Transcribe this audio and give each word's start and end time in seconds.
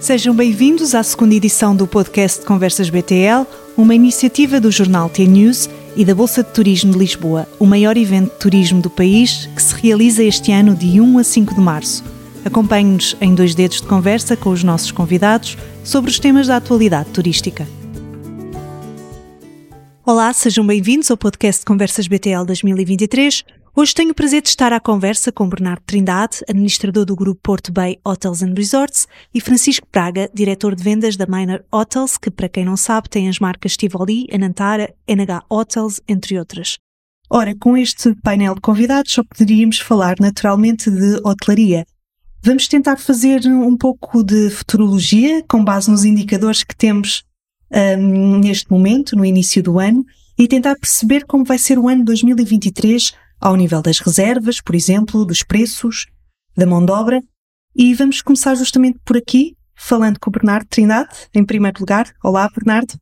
Sejam 0.00 0.34
bem-vindos 0.34 0.94
à 0.94 1.02
segunda 1.02 1.34
edição 1.34 1.76
do 1.76 1.86
podcast 1.86 2.42
Conversas 2.46 2.88
BTL, 2.88 3.46
uma 3.76 3.94
iniciativa 3.94 4.58
do 4.58 4.70
jornal 4.70 5.10
T-News 5.10 5.68
e 5.94 6.06
da 6.06 6.14
Bolsa 6.14 6.42
de 6.42 6.50
Turismo 6.52 6.92
de 6.92 6.98
Lisboa, 6.98 7.46
o 7.58 7.66
maior 7.66 7.98
evento 7.98 8.32
de 8.32 8.38
turismo 8.38 8.80
do 8.80 8.88
país 8.88 9.44
que 9.54 9.62
se 9.62 9.74
realiza 9.74 10.24
este 10.24 10.52
ano 10.52 10.74
de 10.74 10.98
1 11.02 11.18
a 11.18 11.22
5 11.22 11.54
de 11.54 11.60
março. 11.60 12.02
Acompanhe-nos 12.46 13.14
em 13.20 13.34
dois 13.34 13.54
dedos 13.54 13.82
de 13.82 13.86
conversa 13.86 14.34
com 14.38 14.48
os 14.48 14.64
nossos 14.64 14.90
convidados 14.90 15.58
sobre 15.84 16.10
os 16.10 16.18
temas 16.18 16.46
da 16.46 16.56
atualidade 16.56 17.10
turística. 17.10 17.68
Olá, 20.06 20.32
sejam 20.32 20.66
bem-vindos 20.66 21.10
ao 21.10 21.16
podcast 21.18 21.62
Conversas 21.62 22.08
BTL 22.08 22.46
2023. 22.46 23.44
Hoje 23.74 23.94
tenho 23.94 24.10
o 24.10 24.14
prazer 24.14 24.42
de 24.42 24.48
estar 24.48 24.72
à 24.72 24.80
conversa 24.80 25.30
com 25.30 25.48
Bernardo 25.48 25.82
Trindade, 25.86 26.38
administrador 26.48 27.04
do 27.04 27.14
grupo 27.14 27.40
Porto 27.40 27.72
Bay 27.72 27.98
Hotels 28.04 28.42
and 28.42 28.52
Resorts, 28.56 29.06
e 29.32 29.40
Francisco 29.40 29.86
Praga, 29.86 30.28
diretor 30.34 30.74
de 30.74 30.82
vendas 30.82 31.16
da 31.16 31.24
Minor 31.24 31.64
Hotels, 31.72 32.18
que, 32.18 32.32
para 32.32 32.48
quem 32.48 32.64
não 32.64 32.76
sabe, 32.76 33.08
tem 33.08 33.28
as 33.28 33.38
marcas 33.38 33.76
Tivoli, 33.76 34.26
Anantara, 34.32 34.92
NH 35.06 35.44
Hotels, 35.48 36.00
entre 36.08 36.36
outras. 36.36 36.78
Ora, 37.30 37.54
com 37.54 37.76
este 37.76 38.12
painel 38.16 38.56
de 38.56 38.60
convidados 38.60 39.12
só 39.12 39.22
poderíamos 39.22 39.78
falar 39.78 40.16
naturalmente 40.18 40.90
de 40.90 41.20
hotelaria. 41.24 41.86
Vamos 42.42 42.66
tentar 42.66 42.96
fazer 42.96 43.46
um 43.46 43.76
pouco 43.76 44.24
de 44.24 44.50
futurologia 44.50 45.44
com 45.48 45.62
base 45.62 45.88
nos 45.88 46.04
indicadores 46.04 46.64
que 46.64 46.74
temos 46.74 47.22
um, 47.70 48.38
neste 48.40 48.68
momento, 48.68 49.14
no 49.14 49.24
início 49.24 49.62
do 49.62 49.78
ano, 49.78 50.04
e 50.36 50.48
tentar 50.48 50.74
perceber 50.74 51.24
como 51.24 51.44
vai 51.44 51.56
ser 51.56 51.78
o 51.78 51.88
ano 51.88 52.04
2023 52.04 53.14
ao 53.40 53.56
nível 53.56 53.80
das 53.80 53.98
reservas, 54.00 54.60
por 54.60 54.74
exemplo, 54.74 55.24
dos 55.24 55.42
preços, 55.42 56.06
da 56.56 56.66
mão 56.66 56.84
de 56.84 56.92
obra. 56.92 57.22
E 57.74 57.94
vamos 57.94 58.20
começar 58.20 58.54
justamente 58.54 58.98
por 59.04 59.16
aqui, 59.16 59.56
falando 59.74 60.18
com 60.20 60.28
o 60.28 60.32
Bernardo 60.32 60.66
Trindade, 60.68 61.08
em 61.34 61.44
primeiro 61.44 61.80
lugar. 61.80 62.12
Olá, 62.22 62.48
Bernardo. 62.54 62.94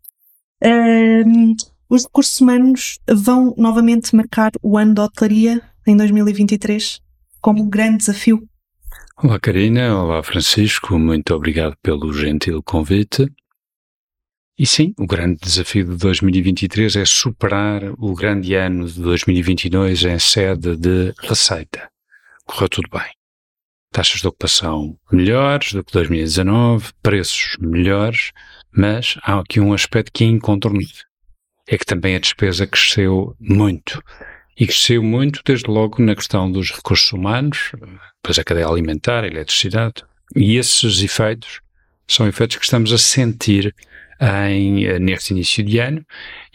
Um, 0.64 1.55
os 1.89 2.05
recursos 2.05 2.41
humanos 2.41 2.98
vão 3.11 3.55
novamente 3.56 4.14
marcar 4.14 4.53
o 4.62 4.77
ano 4.77 4.95
da 4.95 5.05
hotelaria 5.05 5.62
em 5.86 5.97
2023 5.97 7.00
como 7.41 7.62
um 7.62 7.69
grande 7.69 7.98
desafio. 7.98 8.47
Olá, 9.17 9.39
Karina. 9.41 10.00
Olá, 10.00 10.23
Francisco. 10.23 10.98
Muito 10.98 11.34
obrigado 11.34 11.75
pelo 11.83 12.12
gentil 12.12 12.62
convite. 12.62 13.27
E 14.59 14.67
sim, 14.67 14.92
o 14.98 15.06
grande 15.06 15.39
desafio 15.41 15.84
de 15.84 15.95
2023 15.95 16.97
é 16.97 17.05
superar 17.05 17.92
o 17.97 18.12
grande 18.12 18.56
ano 18.56 18.89
de 18.89 19.01
2022 19.01 20.03
em 20.03 20.19
sede 20.19 20.77
de 20.77 21.14
receita. 21.20 21.89
Correu 22.45 22.69
tudo 22.69 22.89
bem. 22.91 23.12
Taxas 23.92 24.20
de 24.20 24.27
ocupação 24.27 24.98
melhores 25.12 25.73
do 25.73 25.84
que 25.84 25.92
2019, 25.92 26.91
preços 27.01 27.56
melhores, 27.61 28.33
mas 28.73 29.17
há 29.23 29.39
aqui 29.39 29.61
um 29.61 29.73
aspecto 29.73 30.11
que 30.12 30.25
é 30.25 30.27
incontornável. 30.27 31.05
É 31.69 31.79
que 31.79 31.86
também 31.86 32.17
a 32.17 32.19
despesa 32.19 32.67
cresceu 32.67 33.36
muito. 33.39 34.03
E 34.59 34.67
cresceu 34.67 35.05
muito, 35.05 35.41
desde 35.45 35.70
logo, 35.70 36.03
na 36.03 36.17
questão 36.17 36.51
dos 36.51 36.73
recursos 36.73 37.12
humanos, 37.12 37.70
depois 38.20 38.41
a 38.41 38.42
cadeia 38.42 38.67
alimentar, 38.67 39.23
a 39.23 39.29
eletricidade. 39.29 40.03
E 40.34 40.56
esses 40.56 41.01
efeitos 41.01 41.61
são 42.09 42.27
efeitos 42.27 42.56
que 42.56 42.64
estamos 42.64 42.92
a 42.92 42.98
sentir 42.98 43.73
em, 44.20 44.84
eh, 44.84 44.98
neste 44.98 45.33
início 45.33 45.62
de 45.64 45.78
ano 45.78 46.05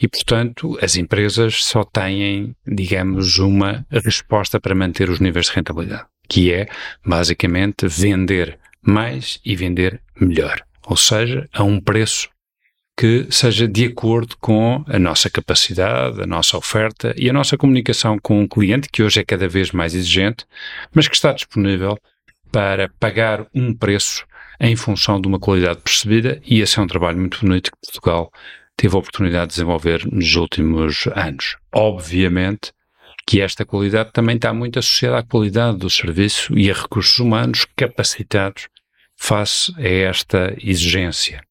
e, 0.02 0.08
portanto, 0.08 0.78
as 0.82 0.96
empresas 0.96 1.64
só 1.64 1.84
têm, 1.84 2.56
digamos, 2.66 3.38
uma 3.40 3.86
resposta 3.90 4.60
para 4.60 4.76
manter 4.76 5.10
os 5.10 5.20
níveis 5.20 5.48
de 5.48 5.54
rentabilidade, 5.54 6.06
que 6.28 6.52
é, 6.52 6.68
basicamente, 7.06 7.88
vender 7.88 8.60
mais 8.82 9.40
e 9.46 9.56
vender 9.56 10.02
melhor. 10.20 10.62
Ou 10.86 10.98
seja, 10.98 11.48
a 11.54 11.64
um 11.64 11.80
preço 11.80 12.30
que 12.96 13.26
seja 13.32 13.68
de 13.68 13.86
acordo 13.86 14.36
com 14.40 14.84
a 14.88 15.00
nossa 15.00 15.30
capacidade, 15.30 16.22
a 16.22 16.28
nossa 16.28 16.58
oferta 16.58 17.14
e 17.18 17.30
a 17.30 17.34
nossa 17.34 17.58
comunicação 17.58 18.20
com 18.20 18.44
o 18.44 18.48
cliente, 18.48 18.90
que 18.92 19.02
hoje 19.02 19.20
é 19.20 19.24
cada 19.24 19.48
vez 19.48 19.72
mais 19.72 19.96
exigente, 19.96 20.46
mas 20.94 21.08
que 21.08 21.16
está 21.16 21.32
disponível 21.32 21.98
para 22.52 22.90
pagar 23.00 23.48
um 23.54 23.74
preço 23.74 24.26
em 24.60 24.76
função 24.76 25.20
de 25.20 25.28
uma 25.28 25.40
qualidade 25.40 25.82
percebida, 25.82 26.42
e 26.46 26.62
esse 26.62 26.80
é 26.80 26.82
um 26.82 26.88
trabalho 26.88 27.18
muito 27.18 27.40
bonito 27.40 27.72
que 27.72 27.92
Portugal 27.92 28.32
teve 28.78 28.96
a 28.96 29.00
oportunidade 29.00 29.48
de 29.48 29.56
desenvolver 29.56 30.06
nos 30.12 30.36
últimos 30.36 31.08
anos. 31.16 31.58
Obviamente 31.74 32.72
que 33.26 33.42
esta 33.42 33.66
qualidade 33.66 34.12
também 34.12 34.36
está 34.36 34.54
muito 34.54 34.80
associada 34.80 35.20
à 35.20 35.24
qualidade 35.24 35.78
do 35.78 35.90
serviço 35.90 36.58
e 36.58 36.70
a 36.70 36.74
recursos 36.74 37.20
humanos 37.20 37.66
capacitados 37.76 38.68
face 39.16 39.74
a 39.78 39.88
esta 39.88 40.56
exigência. 40.62 41.42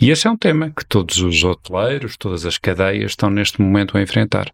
E 0.00 0.10
esse 0.10 0.26
é 0.26 0.30
um 0.30 0.36
tema 0.36 0.70
que 0.70 0.84
todos 0.86 1.18
os 1.18 1.42
hoteleiros, 1.42 2.16
todas 2.16 2.46
as 2.46 2.58
cadeias 2.58 3.12
estão 3.12 3.30
neste 3.30 3.60
momento 3.60 3.96
a 3.96 4.02
enfrentar. 4.02 4.52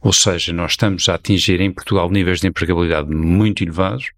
Ou 0.00 0.12
seja, 0.12 0.52
nós 0.52 0.72
estamos 0.72 1.08
a 1.08 1.14
atingir 1.14 1.60
em 1.60 1.72
Portugal 1.72 2.08
níveis 2.10 2.40
de 2.40 2.46
empregabilidade 2.46 3.12
muito 3.12 3.64
elevados, 3.64 4.10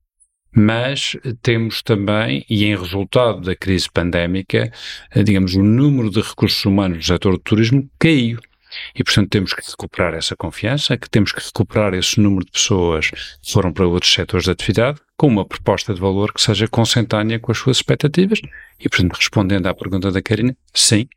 mas 0.54 1.16
temos 1.42 1.82
também, 1.82 2.44
e 2.48 2.64
em 2.64 2.76
resultado 2.76 3.40
da 3.40 3.54
crise 3.54 3.88
pandémica, 3.90 4.72
eh, 5.10 5.22
digamos, 5.22 5.54
o 5.54 5.62
número 5.62 6.10
de 6.10 6.20
recursos 6.20 6.64
humanos 6.64 6.98
do 6.98 7.04
setor 7.04 7.32
do 7.32 7.38
turismo 7.38 7.88
caiu. 7.98 8.38
E, 8.94 9.02
portanto, 9.02 9.30
temos 9.30 9.54
que 9.54 9.62
recuperar 9.66 10.14
essa 10.14 10.36
confiança, 10.36 10.96
que 10.96 11.08
temos 11.08 11.32
que 11.32 11.42
recuperar 11.42 11.94
esse 11.94 12.20
número 12.20 12.44
de 12.44 12.52
pessoas 12.52 13.10
que 13.10 13.52
foram 13.52 13.72
para 13.72 13.86
outros 13.86 14.12
setores 14.12 14.44
de 14.44 14.50
atividade, 14.50 15.00
com 15.16 15.26
uma 15.26 15.44
proposta 15.44 15.94
de 15.94 16.00
valor 16.00 16.32
que 16.32 16.40
seja 16.40 16.68
consentânea 16.68 17.38
com 17.38 17.50
as 17.50 17.58
suas 17.58 17.78
expectativas. 17.78 18.40
E, 18.78 18.88
portanto, 18.88 19.16
respondendo 19.16 19.66
à 19.66 19.74
pergunta 19.74 20.12
da 20.12 20.20
Karina, 20.20 20.56
sim, 20.74 21.08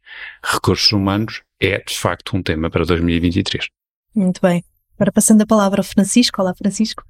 recursos 0.44 0.92
humanos 0.92 1.42
é, 1.60 1.78
de 1.80 1.98
facto, 1.98 2.36
um 2.36 2.42
tema 2.42 2.70
para 2.70 2.86
2023. 2.86 3.68
Muito 4.16 4.42
bem. 4.42 4.64
Agora 4.96 5.12
passando 5.12 5.42
a 5.42 5.46
palavra 5.46 5.82
ao 5.82 5.84
Francisco. 5.84 6.42
Olá, 6.42 6.54
Francisco. 6.56 7.04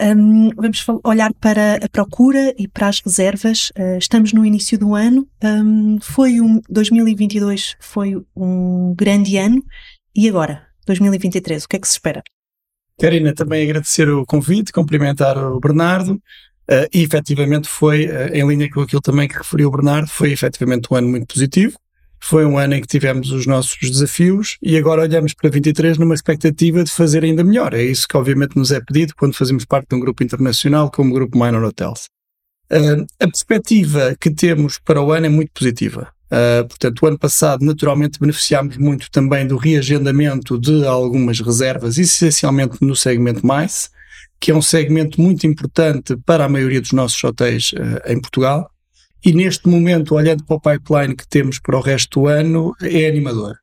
Um, 0.00 0.50
vamos 0.54 0.84
olhar 1.04 1.32
para 1.34 1.76
a 1.76 1.88
procura 1.88 2.54
e 2.58 2.68
para 2.68 2.88
as 2.88 3.00
reservas. 3.00 3.70
Uh, 3.70 3.96
estamos 3.98 4.32
no 4.32 4.44
início 4.44 4.78
do 4.78 4.94
ano. 4.94 5.26
Um, 5.42 5.98
foi 6.00 6.40
um 6.40 6.60
2022 6.68 7.76
foi 7.80 8.14
um 8.36 8.94
grande 8.94 9.38
ano 9.38 9.64
e 10.14 10.28
agora 10.28 10.66
2023 10.86 11.64
o 11.64 11.68
que 11.68 11.76
é 11.76 11.78
que 11.78 11.88
se 11.88 11.94
espera? 11.94 12.22
Karina, 13.00 13.34
também 13.34 13.62
agradecer 13.62 14.08
o 14.08 14.24
convite, 14.24 14.72
cumprimentar 14.72 15.36
o 15.38 15.58
Bernardo. 15.60 16.20
Uh, 16.68 16.88
e 16.92 17.02
efetivamente 17.02 17.68
foi, 17.68 18.06
uh, 18.06 18.34
em 18.34 18.46
linha 18.46 18.68
com 18.68 18.80
aquilo 18.80 19.00
também 19.00 19.28
que 19.28 19.36
referiu 19.36 19.68
o 19.68 19.70
Bernardo, 19.70 20.08
foi 20.08 20.32
efetivamente 20.32 20.88
um 20.90 20.96
ano 20.96 21.08
muito 21.08 21.32
positivo. 21.32 21.78
Foi 22.20 22.44
um 22.44 22.58
ano 22.58 22.74
em 22.74 22.80
que 22.80 22.86
tivemos 22.86 23.30
os 23.30 23.46
nossos 23.46 23.78
desafios 23.80 24.56
e 24.62 24.76
agora 24.76 25.02
olhamos 25.02 25.34
para 25.34 25.50
23 25.50 25.98
numa 25.98 26.14
expectativa 26.14 26.82
de 26.82 26.90
fazer 26.90 27.24
ainda 27.24 27.44
melhor. 27.44 27.74
É 27.74 27.82
isso 27.82 28.06
que 28.08 28.16
obviamente 28.16 28.56
nos 28.56 28.72
é 28.72 28.80
pedido 28.80 29.14
quando 29.16 29.34
fazemos 29.34 29.64
parte 29.64 29.88
de 29.90 29.96
um 29.96 30.00
grupo 30.00 30.22
internacional 30.22 30.90
como 30.90 31.10
o 31.10 31.14
Grupo 31.14 31.38
Minor 31.38 31.62
Hotels. 31.64 32.08
Uh, 32.70 33.06
a 33.20 33.26
perspectiva 33.28 34.16
que 34.20 34.30
temos 34.30 34.78
para 34.78 35.00
o 35.00 35.12
ano 35.12 35.26
é 35.26 35.28
muito 35.28 35.52
positiva. 35.52 36.08
Uh, 36.26 36.66
portanto, 36.66 37.02
o 37.02 37.06
ano 37.06 37.18
passado, 37.18 37.64
naturalmente, 37.64 38.18
beneficiámos 38.18 38.76
muito 38.76 39.08
também 39.10 39.46
do 39.46 39.56
reagendamento 39.56 40.58
de 40.58 40.84
algumas 40.84 41.38
reservas, 41.40 41.98
essencialmente 41.98 42.78
no 42.80 42.96
segmento 42.96 43.46
mais, 43.46 43.90
que 44.40 44.50
é 44.50 44.54
um 44.54 44.62
segmento 44.62 45.20
muito 45.20 45.46
importante 45.46 46.16
para 46.26 46.44
a 46.44 46.48
maioria 46.48 46.80
dos 46.80 46.92
nossos 46.92 47.22
hotéis 47.22 47.72
uh, 47.72 48.10
em 48.10 48.20
Portugal. 48.20 48.68
E 49.24 49.32
neste 49.32 49.68
momento, 49.68 50.14
olhando 50.14 50.44
para 50.44 50.56
o 50.56 50.60
pipeline 50.60 51.16
que 51.16 51.26
temos 51.26 51.58
para 51.58 51.76
o 51.76 51.80
resto 51.80 52.20
do 52.20 52.26
ano, 52.26 52.74
é 52.82 53.08
animador. 53.08 53.58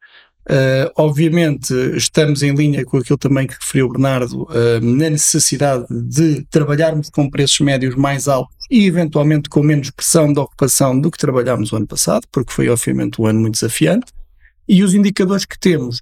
Uh, 0.50 0.91
obviamente, 0.97 1.74
estamos 1.96 2.44
em 2.44 2.53
linha 2.53 2.84
com 2.84 2.97
aquilo 2.97 3.18
também 3.18 3.47
que 3.47 3.53
referiu 3.53 3.86
o 3.86 3.91
Bernardo, 3.91 4.44
uh, 4.44 4.81
na 4.81 5.09
necessidade 5.09 5.86
de 5.90 6.44
trabalharmos 6.50 7.09
com 7.09 7.30
preços 7.30 7.62
médios 7.62 7.96
mais 7.96 8.28
altos 8.28 8.53
e, 8.69 8.86
eventualmente, 8.86 9.47
com 9.47 9.64
menos 9.64 9.90
pressão 9.90 10.34
de 10.34 10.40
ocupação 10.40 11.00
do 11.00 11.09
que 11.09 11.18
trabalhámos 11.18 11.72
o 11.72 11.78
ano 11.78 11.88
passado, 11.88 12.28
porque 12.29 12.52
foi, 12.52 12.67
obviamente, 12.67 13.22
um 13.22 13.26
ano 13.26 13.40
muito 13.40 13.53
desafiante. 13.53 14.11
E 14.67 14.84
os 14.84 14.94
indicadores 14.94 15.46
que 15.46 15.58
temos 15.58 16.02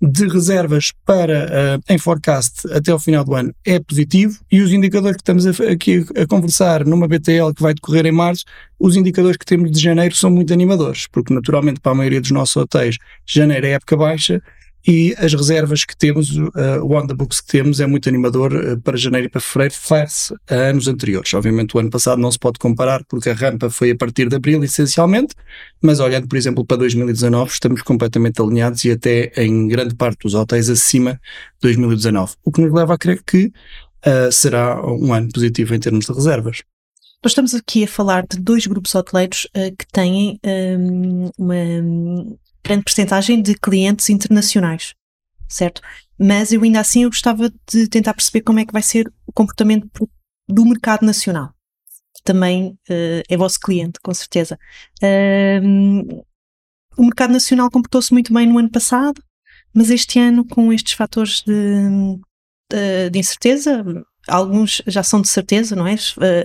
de 0.00 0.26
reservas 0.26 0.92
para 1.04 1.46
uh, 1.78 1.92
em 1.92 1.98
forecast 1.98 2.66
até 2.72 2.92
o 2.92 2.98
final 2.98 3.22
do 3.22 3.34
ano 3.34 3.54
é 3.66 3.78
positivo 3.78 4.38
e 4.50 4.62
os 4.62 4.72
indicadores 4.72 5.16
que 5.16 5.22
estamos 5.22 5.46
a, 5.46 5.72
aqui 5.72 6.06
a 6.16 6.26
conversar 6.26 6.86
numa 6.86 7.06
BTL 7.06 7.52
que 7.54 7.62
vai 7.62 7.74
decorrer 7.74 8.06
em 8.06 8.12
março, 8.12 8.44
os 8.78 8.96
indicadores 8.96 9.36
que 9.36 9.44
temos 9.44 9.70
de 9.70 9.78
janeiro 9.78 10.14
são 10.14 10.30
muito 10.30 10.54
animadores, 10.54 11.06
porque 11.06 11.34
naturalmente 11.34 11.80
para 11.80 11.92
a 11.92 11.94
maioria 11.94 12.20
dos 12.20 12.30
nossos 12.30 12.56
hotéis 12.56 12.96
janeiro 13.26 13.66
é 13.66 13.72
época 13.72 13.96
baixa 13.96 14.42
e 14.86 15.14
as 15.18 15.34
reservas 15.34 15.84
que 15.84 15.96
temos, 15.96 16.30
uh, 16.36 16.82
o 16.82 16.94
on 16.96 17.06
the 17.06 17.14
books 17.14 17.40
que 17.40 17.48
temos 17.48 17.80
é 17.80 17.86
muito 17.86 18.08
animador 18.08 18.52
uh, 18.54 18.80
para 18.80 18.96
janeiro 18.96 19.26
e 19.26 19.30
para 19.30 19.40
fevereiro 19.40 19.74
face 19.74 20.34
a 20.48 20.54
anos 20.54 20.88
anteriores. 20.88 21.32
Obviamente 21.34 21.76
o 21.76 21.80
ano 21.80 21.90
passado 21.90 22.20
não 22.20 22.30
se 22.30 22.38
pode 22.38 22.58
comparar 22.58 23.04
porque 23.04 23.30
a 23.30 23.34
rampa 23.34 23.68
foi 23.68 23.90
a 23.90 23.96
partir 23.96 24.28
de 24.28 24.36
abril 24.36 24.62
essencialmente, 24.64 25.34
mas 25.82 26.00
olhando 26.00 26.28
por 26.28 26.36
exemplo 26.36 26.64
para 26.64 26.78
2019 26.78 27.52
estamos 27.52 27.82
completamente 27.82 28.40
alinhados 28.40 28.84
e 28.84 28.90
até 28.90 29.32
em 29.36 29.68
grande 29.68 29.94
parte 29.94 30.20
dos 30.22 30.34
hotéis 30.34 30.70
acima 30.70 31.12
de 31.12 31.20
2019, 31.62 32.34
o 32.44 32.50
que 32.50 32.60
nos 32.60 32.72
leva 32.72 32.94
a 32.94 32.98
crer 32.98 33.22
que 33.22 33.46
uh, 34.06 34.32
será 34.32 34.80
um 34.86 35.12
ano 35.12 35.28
positivo 35.32 35.74
em 35.74 35.80
termos 35.80 36.06
de 36.06 36.12
reservas. 36.12 36.62
Nós 37.22 37.32
estamos 37.32 37.54
aqui 37.54 37.84
a 37.84 37.88
falar 37.88 38.26
de 38.26 38.40
dois 38.40 38.66
grupos 38.66 38.94
hoteleiros 38.94 39.46
uh, 39.54 39.76
que 39.76 39.86
têm 39.92 40.40
um, 40.42 41.30
uma 41.36 41.54
grande 42.62 42.84
percentagem 42.84 43.40
de 43.40 43.54
clientes 43.54 44.08
internacionais, 44.08 44.94
certo? 45.48 45.80
Mas 46.18 46.52
eu 46.52 46.62
ainda 46.62 46.80
assim 46.80 47.04
eu 47.04 47.10
gostava 47.10 47.50
de 47.70 47.88
tentar 47.88 48.14
perceber 48.14 48.42
como 48.42 48.58
é 48.60 48.66
que 48.66 48.72
vai 48.72 48.82
ser 48.82 49.10
o 49.26 49.32
comportamento 49.32 50.08
do 50.48 50.64
mercado 50.66 51.04
nacional. 51.04 51.54
Também 52.22 52.78
uh, 52.90 53.22
é 53.28 53.36
vosso 53.36 53.58
cliente, 53.58 53.98
com 54.02 54.12
certeza. 54.12 54.58
Uh, 55.02 56.24
o 56.96 57.04
mercado 57.04 57.32
nacional 57.32 57.70
comportou-se 57.70 58.12
muito 58.12 58.32
bem 58.34 58.46
no 58.46 58.58
ano 58.58 58.70
passado, 58.70 59.22
mas 59.72 59.88
este 59.88 60.18
ano, 60.18 60.44
com 60.44 60.72
estes 60.72 60.92
fatores 60.92 61.42
de, 61.42 62.18
de, 62.70 63.10
de 63.10 63.18
incerteza, 63.18 63.82
alguns 64.28 64.82
já 64.86 65.02
são 65.02 65.22
de 65.22 65.28
certeza, 65.28 65.74
não 65.74 65.86
é? 65.86 65.94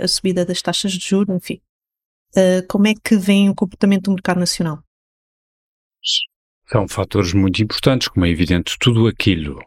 A 0.02 0.08
subida 0.08 0.46
das 0.46 0.62
taxas 0.62 0.94
de 0.94 1.06
juros, 1.06 1.36
enfim. 1.36 1.60
Uh, 2.36 2.66
como 2.68 2.88
é 2.88 2.94
que 2.94 3.18
vem 3.18 3.50
o 3.50 3.56
comportamento 3.56 4.04
do 4.04 4.14
mercado 4.14 4.40
nacional? 4.40 4.85
São 6.72 6.88
fatores 6.88 7.34
muito 7.34 7.62
importantes, 7.62 8.08
como 8.08 8.26
é 8.26 8.30
evidente, 8.30 8.78
tudo 8.80 9.08
aquilo 9.08 9.60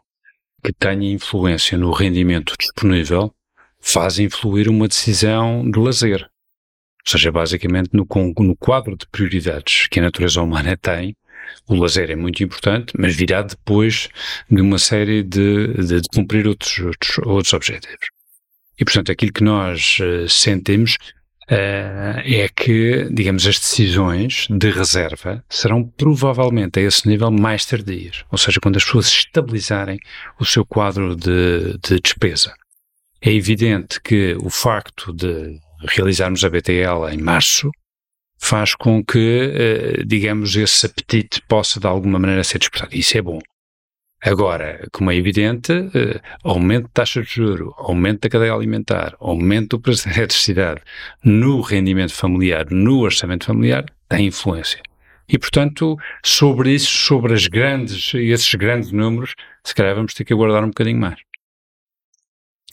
que 0.63 0.73
tenha 0.73 1.11
influência 1.11 1.77
no 1.77 1.91
rendimento 1.91 2.55
disponível 2.59 3.33
faz 3.79 4.19
influir 4.19 4.67
uma 4.67 4.87
decisão 4.87 5.69
de 5.69 5.79
lazer. 5.79 6.23
Ou 6.23 7.11
seja, 7.11 7.31
basicamente 7.31 7.89
no, 7.93 8.05
no 8.39 8.55
quadro 8.57 8.97
de 8.97 9.07
prioridades 9.07 9.87
que 9.87 9.99
a 9.99 10.03
natureza 10.03 10.41
humana 10.41 10.75
tem, 10.75 11.15
o 11.67 11.75
lazer 11.75 12.11
é 12.11 12.15
muito 12.15 12.43
importante, 12.43 12.93
mas 12.97 13.15
virá 13.15 13.41
depois 13.41 14.09
de 14.49 14.61
uma 14.61 14.77
série 14.77 15.23
de, 15.23 15.73
de, 15.73 16.01
de 16.01 16.09
cumprir 16.13 16.47
outros, 16.47 16.79
outros, 16.79 17.17
outros 17.19 17.53
objetivos. 17.53 18.07
E, 18.77 18.85
portanto, 18.85 19.11
aquilo 19.11 19.33
que 19.33 19.43
nós 19.43 19.97
uh, 19.99 20.27
sentimos 20.29 20.97
é 21.55 22.49
que, 22.55 23.07
digamos, 23.11 23.47
as 23.47 23.59
decisões 23.59 24.47
de 24.49 24.69
reserva 24.69 25.43
serão 25.49 25.83
provavelmente 25.83 26.79
a 26.79 26.83
esse 26.83 27.07
nível 27.07 27.31
mais 27.31 27.65
tardias, 27.65 28.23
ou 28.31 28.37
seja, 28.37 28.59
quando 28.61 28.77
as 28.77 28.83
pessoas 28.83 29.07
estabilizarem 29.07 29.99
o 30.39 30.45
seu 30.45 30.63
quadro 30.65 31.15
de, 31.15 31.77
de 31.81 31.99
despesa. 31.99 32.53
É 33.21 33.33
evidente 33.33 33.99
que 34.01 34.37
o 34.41 34.49
facto 34.49 35.11
de 35.11 35.59
realizarmos 35.87 36.43
a 36.43 36.49
BTL 36.49 37.11
em 37.11 37.17
março 37.17 37.69
faz 38.37 38.73
com 38.73 39.03
que, 39.03 39.51
eh, 39.53 40.03
digamos, 40.05 40.55
esse 40.55 40.85
apetite 40.85 41.41
possa 41.47 41.79
de 41.79 41.87
alguma 41.87 42.17
maneira 42.17 42.43
ser 42.43 42.59
despertado. 42.59 42.95
Isso 42.95 43.17
é 43.17 43.21
bom. 43.21 43.39
Agora, 44.21 44.85
como 44.91 45.11
é 45.11 45.15
evidente, 45.15 45.71
eh, 45.71 46.19
aumento 46.43 46.87
de 46.87 46.93
taxa 46.93 47.21
de 47.21 47.29
juro, 47.29 47.73
aumento 47.77 48.21
da 48.21 48.29
cadeia 48.29 48.53
alimentar, 48.53 49.15
aumento 49.19 49.77
do 49.77 49.81
preço 49.81 50.09
da 50.09 50.15
eletricidade 50.17 50.81
no 51.23 51.61
rendimento 51.61 52.13
familiar, 52.13 52.65
no 52.69 52.99
orçamento 52.99 53.45
familiar, 53.45 53.85
tem 54.09 54.27
influência. 54.27 54.81
E, 55.27 55.37
portanto, 55.37 55.95
sobre 56.23 56.73
isso, 56.73 56.91
sobre 56.91 57.33
as 57.33 57.47
grandes, 57.47 58.13
esses 58.13 58.53
grandes 58.55 58.91
números, 58.91 59.35
se 59.63 59.73
calhar 59.73 59.95
vamos 59.95 60.13
ter 60.13 60.25
que 60.25 60.33
aguardar 60.33 60.63
um 60.63 60.69
bocadinho 60.69 60.99
mais. 60.99 61.19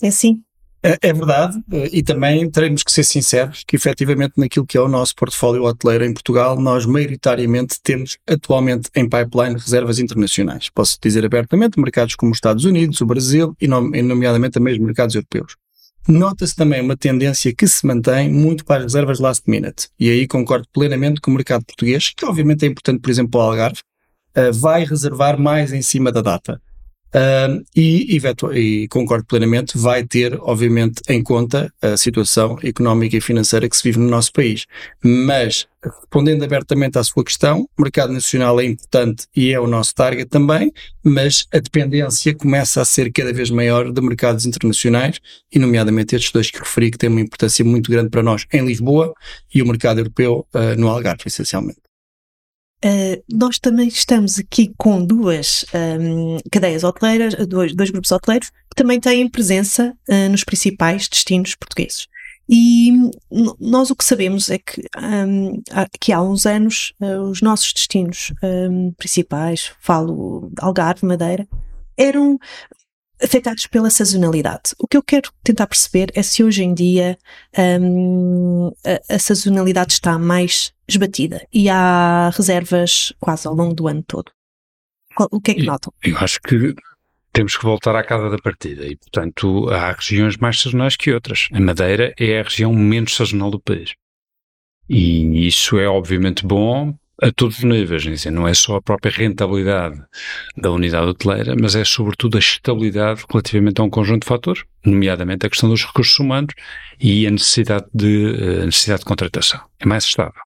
É 0.02 0.10
sim. 0.10 0.42
É, 0.82 1.08
é, 1.08 1.12
verdade, 1.12 1.58
e 1.90 2.02
também 2.02 2.48
teremos 2.48 2.82
que 2.82 2.92
ser 2.92 3.02
sinceros 3.02 3.64
que 3.66 3.74
efetivamente 3.74 4.34
naquilo 4.36 4.66
que 4.66 4.76
é 4.78 4.80
o 4.80 4.86
nosso 4.86 5.16
portfólio 5.16 5.64
hoteleiro 5.64 6.04
em 6.04 6.12
Portugal, 6.12 6.60
nós 6.60 6.86
maioritariamente 6.86 7.80
temos 7.82 8.18
atualmente 8.28 8.88
em 8.94 9.08
pipeline 9.08 9.58
reservas 9.58 9.98
internacionais. 9.98 10.68
Posso 10.68 10.96
dizer 11.02 11.24
abertamente, 11.24 11.80
mercados 11.80 12.14
como 12.14 12.30
os 12.30 12.36
Estados 12.36 12.64
Unidos, 12.64 13.00
o 13.00 13.06
Brasil 13.06 13.56
e 13.60 13.66
nomeadamente 13.66 14.52
também 14.52 14.74
os 14.74 14.78
mercados 14.78 15.14
europeus. 15.14 15.56
Nota-se 16.08 16.54
também 16.54 16.80
uma 16.80 16.96
tendência 16.96 17.52
que 17.52 17.66
se 17.66 17.84
mantém 17.84 18.30
muito 18.30 18.64
para 18.64 18.76
as 18.76 18.84
reservas 18.84 19.18
last 19.18 19.42
minute. 19.50 19.88
E 19.98 20.08
aí 20.08 20.28
concordo 20.28 20.68
plenamente 20.72 21.20
com 21.20 21.32
o 21.32 21.34
mercado 21.34 21.64
português, 21.64 22.12
que 22.16 22.24
obviamente 22.24 22.64
é 22.64 22.68
importante, 22.68 23.00
por 23.00 23.10
exemplo, 23.10 23.40
o 23.40 23.42
Algarve, 23.42 23.80
uh, 24.36 24.52
vai 24.52 24.84
reservar 24.84 25.36
mais 25.36 25.72
em 25.72 25.82
cima 25.82 26.12
da 26.12 26.22
data. 26.22 26.62
Uh, 27.16 27.64
e, 27.74 28.18
e, 28.52 28.88
concordo 28.88 29.24
plenamente, 29.24 29.78
vai 29.78 30.04
ter, 30.04 30.38
obviamente, 30.42 31.00
em 31.08 31.22
conta 31.22 31.72
a 31.80 31.96
situação 31.96 32.58
económica 32.62 33.16
e 33.16 33.22
financeira 33.22 33.66
que 33.70 33.76
se 33.76 33.82
vive 33.84 33.98
no 33.98 34.06
nosso 34.06 34.30
país. 34.30 34.66
Mas, 35.02 35.66
respondendo 35.82 36.44
abertamente 36.44 36.98
à 36.98 37.04
sua 37.04 37.24
questão, 37.24 37.66
o 37.78 37.82
mercado 37.82 38.12
nacional 38.12 38.60
é 38.60 38.66
importante 38.66 39.26
e 39.34 39.50
é 39.50 39.58
o 39.58 39.66
nosso 39.66 39.94
target 39.94 40.28
também, 40.28 40.70
mas 41.02 41.46
a 41.54 41.58
dependência 41.58 42.34
começa 42.34 42.82
a 42.82 42.84
ser 42.84 43.10
cada 43.10 43.32
vez 43.32 43.48
maior 43.48 43.90
de 43.90 44.00
mercados 44.02 44.44
internacionais, 44.44 45.18
e 45.50 45.58
nomeadamente 45.58 46.14
estes 46.14 46.30
dois 46.30 46.50
que 46.50 46.58
referi, 46.58 46.90
que 46.90 46.98
têm 46.98 47.08
uma 47.08 47.22
importância 47.22 47.64
muito 47.64 47.90
grande 47.90 48.10
para 48.10 48.22
nós 48.22 48.44
em 48.52 48.62
Lisboa 48.62 49.14
e 49.54 49.62
o 49.62 49.66
mercado 49.66 50.00
europeu 50.00 50.46
uh, 50.54 50.78
no 50.78 50.88
Algarve, 50.88 51.22
essencialmente. 51.24 51.85
Uh, 52.84 53.22
nós 53.32 53.58
também 53.58 53.88
estamos 53.88 54.38
aqui 54.38 54.72
com 54.76 55.04
duas 55.04 55.64
um, 55.98 56.36
cadeias 56.52 56.84
hoteleiras, 56.84 57.34
dois, 57.46 57.74
dois, 57.74 57.90
grupos 57.90 58.12
hoteleiros, 58.12 58.50
que 58.50 58.76
também 58.76 59.00
têm 59.00 59.28
presença 59.28 59.96
uh, 60.08 60.30
nos 60.30 60.44
principais 60.44 61.08
destinos 61.08 61.54
portugueses. 61.54 62.06
E 62.48 62.92
nós 63.58 63.90
o 63.90 63.96
que 63.96 64.04
sabemos 64.04 64.50
é 64.50 64.58
que, 64.58 64.82
um, 64.96 65.60
que 66.00 66.12
há 66.12 66.22
uns 66.22 66.46
anos 66.46 66.92
uh, 67.00 67.22
os 67.22 67.42
nossos 67.42 67.72
destinos 67.72 68.32
um, 68.42 68.92
principais, 68.92 69.72
falo 69.80 70.52
Algarve, 70.60 71.04
Madeira, 71.04 71.48
eram 71.96 72.38
afetados 73.22 73.66
pela 73.66 73.90
sazonalidade. 73.90 74.74
O 74.78 74.86
que 74.86 74.96
eu 74.96 75.02
quero 75.02 75.30
tentar 75.42 75.66
perceber 75.66 76.12
é 76.14 76.22
se 76.22 76.44
hoje 76.44 76.62
em 76.62 76.74
dia 76.74 77.18
um, 77.80 78.70
a, 78.84 79.14
a, 79.14 79.18
sazonalidade 79.18 79.94
está 79.94 80.18
mais 80.18 80.72
esbatida 80.88 81.46
e 81.52 81.68
há 81.68 82.30
reservas 82.34 83.12
quase 83.20 83.46
ao 83.46 83.54
longo 83.54 83.74
do 83.74 83.88
ano 83.88 84.02
todo. 84.06 84.30
O 85.30 85.40
que 85.40 85.52
é 85.52 85.54
que 85.54 85.62
notam? 85.62 85.92
Eu 86.02 86.16
acho 86.18 86.40
que 86.40 86.74
temos 87.32 87.56
que 87.56 87.64
voltar 87.64 87.96
à 87.96 88.02
casa 88.02 88.30
da 88.30 88.38
partida 88.38 88.86
e, 88.86 88.96
portanto, 88.96 89.68
há 89.70 89.92
regiões 89.92 90.36
mais 90.36 90.60
sazonais 90.60 90.96
que 90.96 91.12
outras. 91.12 91.48
A 91.52 91.60
Madeira 91.60 92.14
é 92.18 92.40
a 92.40 92.42
região 92.42 92.72
menos 92.72 93.14
sazonal 93.14 93.50
do 93.50 93.60
país. 93.60 93.94
E 94.88 95.46
isso 95.46 95.78
é 95.78 95.88
obviamente 95.88 96.46
bom 96.46 96.94
a 97.20 97.32
todos 97.32 97.58
os 97.58 97.64
níveis, 97.64 98.02
dizer, 98.02 98.30
não 98.30 98.46
é 98.46 98.52
só 98.52 98.76
a 98.76 98.82
própria 98.82 99.10
rentabilidade 99.10 99.98
da 100.56 100.70
unidade 100.70 101.06
hoteleira, 101.06 101.54
mas 101.58 101.74
é 101.74 101.84
sobretudo 101.84 102.36
a 102.36 102.40
estabilidade 102.40 103.24
relativamente 103.30 103.80
a 103.80 103.84
um 103.84 103.90
conjunto 103.90 104.22
de 104.22 104.28
fatores, 104.28 104.64
nomeadamente 104.84 105.46
a 105.46 105.50
questão 105.50 105.68
dos 105.68 105.84
recursos 105.84 106.18
humanos 106.18 106.54
e 107.00 107.26
a 107.26 107.30
necessidade 107.30 107.86
de, 107.92 108.60
a 108.62 108.66
necessidade 108.66 109.00
de 109.00 109.06
contratação. 109.06 109.60
É 109.80 109.86
mais 109.86 110.04
estável. 110.04 110.40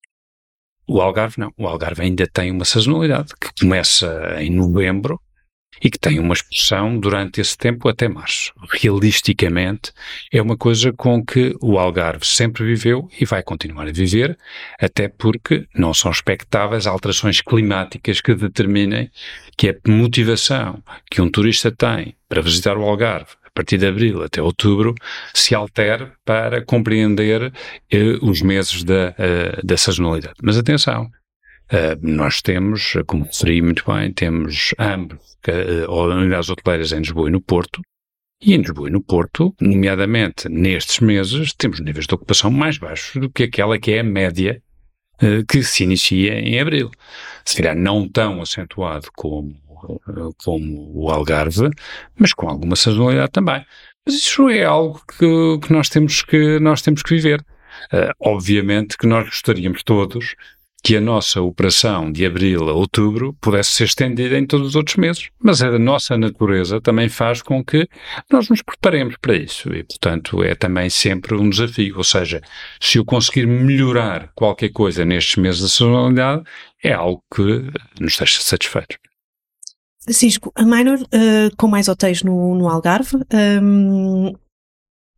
O 0.92 1.00
Algarve 1.00 1.37
não. 1.38 1.52
O 1.56 1.69
Algarve 1.69 2.02
ainda 2.02 2.26
tem 2.26 2.50
uma 2.50 2.64
sazonalidade 2.64 3.32
que 3.40 3.49
começa 3.61 4.37
em 4.40 4.50
novembro 4.50 5.20
e 5.80 5.88
que 5.88 6.00
tem 6.00 6.18
uma 6.18 6.35
expressão 6.35 6.99
durante 6.99 7.40
esse 7.40 7.56
tempo 7.56 7.88
até 7.88 8.09
março. 8.09 8.52
Realisticamente, 8.73 9.92
é 10.32 10.42
uma 10.42 10.56
coisa 10.56 10.92
com 10.92 11.25
que 11.25 11.54
o 11.62 11.78
Algarve 11.78 12.26
sempre 12.26 12.64
viveu 12.64 13.09
e 13.20 13.25
vai 13.25 13.40
continuar 13.40 13.87
a 13.87 13.92
viver, 13.92 14.37
até 14.80 15.09
porque 15.09 15.64
não 15.76 15.94
são 15.94 16.11
expectáveis 16.11 16.88
alterações 16.88 17.40
climáticas 17.40 18.20
que 18.20 18.35
determinem 18.35 19.12
que 19.56 19.68
a 19.68 19.75
motivação 19.87 20.82
que 21.09 21.23
um 21.23 21.30
turista 21.30 21.70
tem 21.70 22.16
para 22.28 22.42
visitar 22.42 22.76
o 22.76 22.82
Algarve 22.82 23.39
partir 23.61 23.76
de 23.76 23.87
abril 23.87 24.23
até 24.23 24.40
outubro, 24.40 24.95
se 25.35 25.55
altere 25.55 26.11
para 26.25 26.64
compreender 26.64 27.52
eh, 27.90 28.19
os 28.23 28.40
meses 28.40 28.83
da, 28.83 29.11
uh, 29.11 29.67
da 29.67 29.76
sazonalidade. 29.76 30.37
Mas 30.43 30.57
atenção, 30.57 31.05
uh, 31.05 31.99
nós 32.00 32.40
temos, 32.40 32.95
como 33.07 33.25
referi 33.25 33.61
muito 33.61 33.85
bem, 33.87 34.11
temos 34.12 34.75
ambos, 34.79 35.19
uh, 35.47 35.93
unidades 35.93 36.49
hoteleiras 36.49 36.93
em 36.93 36.99
Lisboa 36.99 37.29
e 37.29 37.33
no 37.33 37.40
Porto, 37.40 37.83
e 38.43 38.55
em 38.55 38.59
Lisboa 38.59 38.88
e 38.88 38.93
no 38.93 39.02
Porto, 39.02 39.55
nomeadamente 39.61 40.49
nestes 40.49 41.00
meses, 41.00 41.52
temos 41.52 41.81
níveis 41.81 42.07
de 42.07 42.14
ocupação 42.14 42.50
mais 42.50 42.79
baixos 42.79 43.21
do 43.21 43.29
que 43.29 43.43
aquela 43.43 43.79
que 43.79 43.93
é 43.93 44.00
a 44.00 44.05
média 44.05 44.62
uh, 45.23 45.45
que 45.47 45.62
se 45.62 45.85
inicia 45.85 46.40
em 46.40 46.59
abril. 46.59 46.90
Se 47.45 47.61
não 47.75 48.09
tão 48.09 48.40
acentuado 48.40 49.09
como 49.14 49.55
como 50.44 50.92
o 50.94 51.10
Algarve, 51.10 51.70
mas 52.18 52.32
com 52.32 52.49
alguma 52.49 52.76
sazonalidade 52.76 53.32
também. 53.32 53.64
Mas 54.04 54.14
isso 54.16 54.49
é 54.49 54.64
algo 54.64 55.00
que, 55.06 55.58
que 55.66 55.72
nós, 55.72 55.88
temos 55.88 56.22
que 56.22 56.58
nós 56.58 56.82
temos 56.82 57.02
que 57.02 57.14
viver. 57.14 57.44
Uh, 57.92 58.12
obviamente 58.20 58.99
que 58.99 59.06
nós 59.06 59.25
gostaríamos 59.26 59.82
todos 59.82 60.34
que 60.82 60.96
a 60.96 61.00
nossa 61.00 61.40
operação 61.40 62.10
de 62.10 62.25
abril 62.25 62.68
a 62.68 62.72
outubro 62.72 63.34
pudesse 63.40 63.72
ser 63.72 63.84
estendida 63.84 64.38
em 64.38 64.46
todos 64.46 64.68
os 64.68 64.76
outros 64.76 64.96
meses, 64.96 65.28
mas 65.38 65.60
a 65.62 65.78
nossa 65.78 66.16
natureza 66.16 66.80
também 66.80 67.08
faz 67.08 67.42
com 67.42 67.62
que 67.62 67.87
nós 68.30 68.49
nos 68.49 68.62
preparemos 68.62 69.16
para 69.20 69.37
isso 69.37 69.72
e, 69.75 69.84
portanto, 69.84 70.42
é 70.42 70.54
também 70.54 70.88
sempre 70.88 71.34
um 71.34 71.50
desafio. 71.50 71.99
Ou 71.99 72.04
seja, 72.04 72.40
se 72.80 72.99
eu 72.99 73.04
conseguir 73.04 73.46
melhorar 73.46 74.30
qualquer 74.34 74.70
coisa 74.70 75.04
nestes 75.04 75.37
meses 75.37 75.60
da 75.60 75.68
sazonalidade, 75.68 76.44
é 76.82 76.92
algo 76.92 77.22
que 77.34 77.70
nos 78.00 78.16
deixa 78.16 78.40
satisfeitos. 78.40 78.96
Cisco, 80.09 80.50
a 80.54 80.64
Minor, 80.64 80.99
uh, 81.00 81.57
com 81.57 81.69
mais 81.69 81.88
hotéis 81.88 82.23
no, 82.23 82.54
no 82.54 82.69
Algarve, 82.69 83.16
um, 83.62 84.33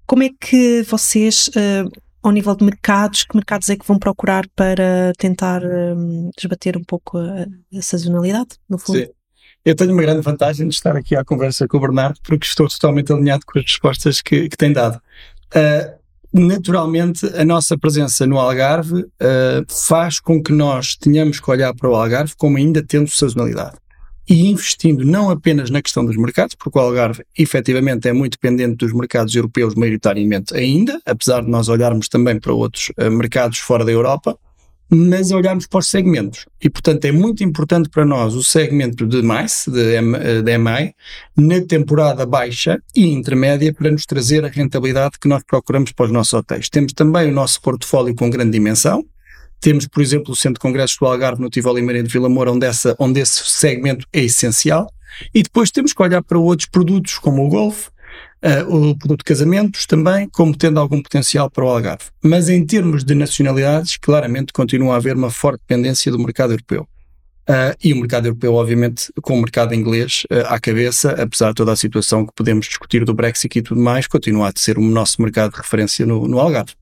como 0.07 0.25
é 0.25 0.31
que 0.41 0.83
vocês 0.83 1.49
uh, 1.49 1.91
ao 2.23 2.33
nível 2.33 2.55
de 2.55 2.65
mercados, 2.65 3.25
que 3.25 3.35
mercados 3.35 3.69
é 3.69 3.77
que 3.77 3.87
vão 3.87 3.99
procurar 3.99 4.47
para 4.55 5.13
tentar 5.19 5.63
um, 5.65 6.31
desbater 6.37 6.77
um 6.77 6.85
pouco 6.85 7.19
a, 7.19 7.47
a, 7.77 7.83
sazonalidade, 7.83 8.51
no 8.69 8.79
fundo? 8.79 8.99
Sim. 8.99 9.09
Eu 9.65 9.77
tenho 9.77 9.93
uma 9.93 10.03
grande 10.03 10.21
vantagem 10.23 10.67
de 10.67 10.75
estar 10.75 10.97
aqui 10.97 11.15
à 11.15 11.25
conversa 11.25 11.69
com 11.69 11.77
o 11.77 11.81
Bernardo, 11.81 12.19
porque 12.23 12.47
estou 12.47 12.69
totalmente 12.69 13.13
alinhado 13.13 13.45
com 13.47 13.59
as 13.59 13.65
respostas 13.65 14.21
que, 14.21 14.49
que 14.49 14.57
tem 14.57 14.73
dado. 14.73 15.01
Uh, 15.55 16.03
naturalmente, 16.33 17.25
a 17.37 17.45
nossa 17.45 17.79
presença 17.79 18.27
no 18.27 18.39
Algarve 18.39 19.03
uh, 19.03 19.65
faz 19.69 20.19
com 20.19 20.43
que 20.43 20.53
nós 20.53 20.97
tenhamos 20.97 21.39
que 21.39 21.51
olhar 21.51 21.73
para 21.75 21.89
o 21.89 21.95
Algarve 21.95 22.35
como 22.37 22.57
ainda 22.57 22.85
tendo 22.85 23.09
sazonalidade 23.09 23.77
e 24.33 24.49
investindo 24.49 25.05
não 25.05 25.29
apenas 25.29 25.69
na 25.69 25.83
questão 25.83 26.07
dos 26.07 26.17
mercados, 26.17 26.55
porque 26.55 26.79
o 26.79 26.81
Algarve 26.81 27.23
efetivamente 27.37 28.09
é 28.09 28.15
muito 28.15 28.33
dependente 28.33 28.77
dos 28.77 28.91
mercados 28.91 29.35
europeus 29.35 29.75
maioritariamente 29.75 30.57
ainda, 30.57 30.99
apesar 31.05 31.43
de 31.43 31.51
nós 31.51 31.69
olharmos 31.69 32.09
também 32.09 32.41
para 32.41 32.51
outros 32.55 32.91
uh, 32.99 33.11
mercados 33.11 33.59
fora 33.59 33.85
da 33.85 33.93
Europa, 33.93 34.39
mas 34.89 35.33
olharmos 35.33 35.67
para 35.67 35.81
os 35.81 35.87
segmentos. 35.87 36.47
E, 36.63 36.71
portanto, 36.71 37.05
é 37.05 37.13
muito 37.13 37.45
importante 37.45 37.91
para 37.91 38.07
nós 38.07 38.35
o 38.35 38.43
segmento 38.43 39.07
de 39.07 39.21
mais, 39.21 39.67
de, 39.67 39.97
M, 39.97 40.17
eh, 40.17 40.41
de 40.43 40.59
MI, 40.59 40.95
na 41.37 41.61
temporada 41.63 42.27
baixa 42.27 42.79
e 42.95 43.07
intermédia, 43.07 43.73
para 43.73 43.91
nos 43.91 44.05
trazer 44.05 44.45
a 44.45 44.49
rentabilidade 44.49 45.19
que 45.19 45.29
nós 45.29 45.43
procuramos 45.45 45.93
para 45.93 46.07
os 46.07 46.13
nossos 46.13 46.35
hotéis. 46.35 46.69
Temos 46.69 46.93
também 46.93 47.31
o 47.31 47.33
nosso 47.33 47.61
portfólio 47.63 48.15
com 48.15 48.29
grande 48.29 48.51
dimensão, 48.51 49.03
temos, 49.63 49.87
por 49.87 50.03
exemplo, 50.03 50.33
o 50.33 50.37
Centro 50.37 50.55
de 50.55 50.61
Congressos 50.61 50.97
do 50.99 51.07
Algarve 51.07 51.41
no 51.41 51.49
Tivoli 51.49 51.81
Maria 51.81 52.03
de 52.03 52.13
Vila 52.13 52.29
Moura, 52.29 52.51
onde, 52.51 52.67
essa, 52.67 52.97
onde 52.99 53.21
esse 53.21 53.45
segmento 53.45 54.05
é 54.13 54.21
essencial. 54.21 54.93
E 55.33 55.43
depois 55.43 55.71
temos 55.71 55.93
que 55.93 56.03
olhar 56.03 56.21
para 56.21 56.37
outros 56.37 56.69
produtos, 56.69 57.17
como 57.17 57.47
o 57.47 57.49
Golf, 57.49 57.87
uh, 57.87 58.91
o 58.91 58.99
produto 58.99 59.21
de 59.21 59.25
casamentos 59.25 59.87
também, 59.87 60.29
como 60.29 60.57
tendo 60.57 60.81
algum 60.81 61.01
potencial 61.01 61.49
para 61.49 61.65
o 61.65 61.69
Algarve. 61.69 62.07
Mas 62.21 62.49
em 62.49 62.67
termos 62.67 63.05
de 63.05 63.15
nacionalidades, 63.15 63.97
claramente 63.97 64.53
continua 64.53 64.95
a 64.95 64.97
haver 64.97 65.15
uma 65.15 65.31
forte 65.31 65.61
dependência 65.61 66.11
do 66.11 66.19
mercado 66.19 66.53
europeu. 66.53 66.83
Uh, 67.49 67.75
e 67.83 67.93
o 67.93 67.97
mercado 67.97 68.27
europeu, 68.27 68.55
obviamente, 68.55 69.13
com 69.23 69.39
o 69.39 69.41
mercado 69.41 69.75
inglês 69.75 70.25
uh, 70.25 70.47
à 70.47 70.59
cabeça, 70.59 71.13
apesar 71.13 71.51
de 71.51 71.55
toda 71.55 71.71
a 71.71 71.77
situação 71.77 72.27
que 72.27 72.33
podemos 72.35 72.67
discutir 72.67 73.05
do 73.05 73.15
Brexit 73.15 73.61
e 73.61 73.63
tudo 73.63 73.81
mais, 73.81 74.09
continua 74.09 74.49
a 74.49 74.53
ser 74.57 74.77
o 74.77 74.83
nosso 74.83 75.23
mercado 75.23 75.53
de 75.53 75.59
referência 75.59 76.05
no, 76.05 76.27
no 76.27 76.41
Algarve. 76.41 76.75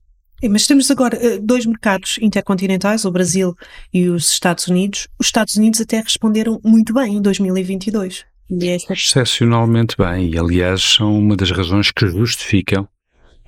Mas 0.49 0.65
temos 0.65 0.89
agora 0.89 1.15
eh, 1.17 1.37
dois 1.39 1.65
mercados 1.65 2.17
intercontinentais, 2.21 3.05
o 3.05 3.11
Brasil 3.11 3.55
e 3.93 4.09
os 4.09 4.31
Estados 4.31 4.67
Unidos. 4.67 5.07
Os 5.19 5.27
Estados 5.27 5.55
Unidos 5.55 5.79
até 5.81 5.99
responderam 5.99 6.59
muito 6.63 6.93
bem 6.93 7.17
em 7.17 7.21
2022. 7.21 8.25
Esta... 8.61 8.93
Excepcionalmente 8.93 9.95
bem, 9.97 10.31
e 10.31 10.37
aliás 10.37 10.81
são 10.81 11.17
uma 11.17 11.37
das 11.37 11.51
razões 11.51 11.91
que 11.91 12.07
justificam 12.07 12.87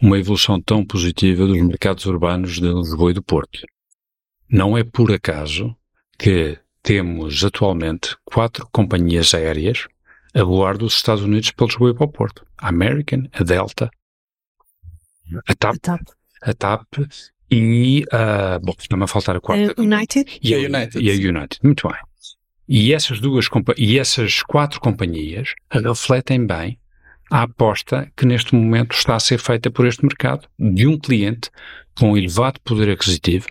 uma 0.01 0.17
evolução 0.17 0.61
tão 0.61 0.85
positiva 0.85 1.45
dos 1.45 1.61
mercados 1.61 2.05
urbanos 2.05 2.59
de 2.59 2.71
Lisboa 2.71 3.11
e 3.11 3.13
do 3.13 3.23
Porto. 3.23 3.59
Não 4.49 4.77
é 4.77 4.83
por 4.83 5.11
acaso 5.11 5.75
que 6.17 6.57
temos 6.81 7.43
atualmente 7.43 8.15
quatro 8.23 8.67
companhias 8.71 9.33
aéreas 9.33 9.87
a 10.33 10.43
voar 10.43 10.77
dos 10.77 10.95
Estados 10.95 11.23
Unidos 11.23 11.51
para 11.51 11.67
Lisboa 11.67 11.91
e 11.91 11.93
para 11.93 12.05
o 12.05 12.11
Porto. 12.11 12.45
A 12.57 12.69
American, 12.69 13.23
a 13.33 13.43
Delta, 13.43 13.89
a 15.47 15.55
TAP, 15.55 15.75
a 15.75 15.79
TAP 15.79 16.01
a 16.43 16.53
TAP 16.53 16.85
e 17.51 18.05
a. 18.11 18.59
Bom, 18.59 18.73
está-me 18.77 19.03
a 19.03 19.07
faltar 19.07 19.35
a 19.35 19.41
quarta. 19.41 19.73
A 19.77 19.81
United? 19.81 20.39
E 20.41 20.53
a 20.53 20.57
United. 20.57 20.99
E 20.99 21.09
a 21.09 21.13
United. 21.13 21.59
Muito 21.63 21.87
bem. 21.87 21.97
E 22.67 22.93
essas 22.93 23.19
duas 23.19 23.47
e 23.77 23.99
essas 23.99 24.41
quatro 24.41 24.79
companhias 24.79 25.53
refletem 25.69 26.45
bem 26.45 26.79
a 27.29 27.43
aposta 27.43 28.11
que 28.15 28.25
neste 28.25 28.55
momento 28.55 28.95
está 28.95 29.15
a 29.15 29.19
ser 29.19 29.37
feita 29.37 29.69
por 29.69 29.85
este 29.85 30.03
mercado 30.05 30.47
de 30.57 30.87
um 30.87 30.97
cliente 30.97 31.49
com 31.97 32.17
elevado 32.17 32.59
poder 32.61 32.89
aquisitivo 32.91 33.47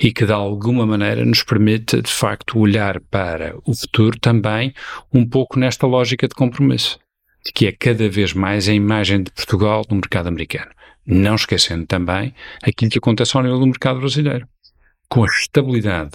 e 0.00 0.12
que 0.12 0.24
de 0.24 0.32
alguma 0.32 0.86
maneira 0.86 1.24
nos 1.24 1.42
permite 1.42 2.00
de 2.00 2.10
facto 2.10 2.58
olhar 2.58 3.00
para 3.00 3.54
o 3.64 3.74
futuro 3.74 4.18
também 4.18 4.72
um 5.12 5.28
pouco 5.28 5.58
nesta 5.58 5.86
lógica 5.86 6.26
de 6.26 6.34
compromisso, 6.34 6.98
que 7.54 7.66
é 7.66 7.72
cada 7.72 8.08
vez 8.08 8.32
mais 8.32 8.68
a 8.68 8.72
imagem 8.72 9.22
de 9.22 9.30
Portugal 9.30 9.84
no 9.90 9.96
mercado 9.96 10.28
americano. 10.28 10.70
Não 11.06 11.34
esquecendo 11.34 11.86
também 11.86 12.34
aquilo 12.62 12.90
que 12.90 12.98
acontece 12.98 13.36
ao 13.36 13.42
nível 13.42 13.60
do 13.60 13.66
mercado 13.66 14.00
brasileiro. 14.00 14.46
Com 15.08 15.24
a 15.24 15.26
estabilidade 15.26 16.12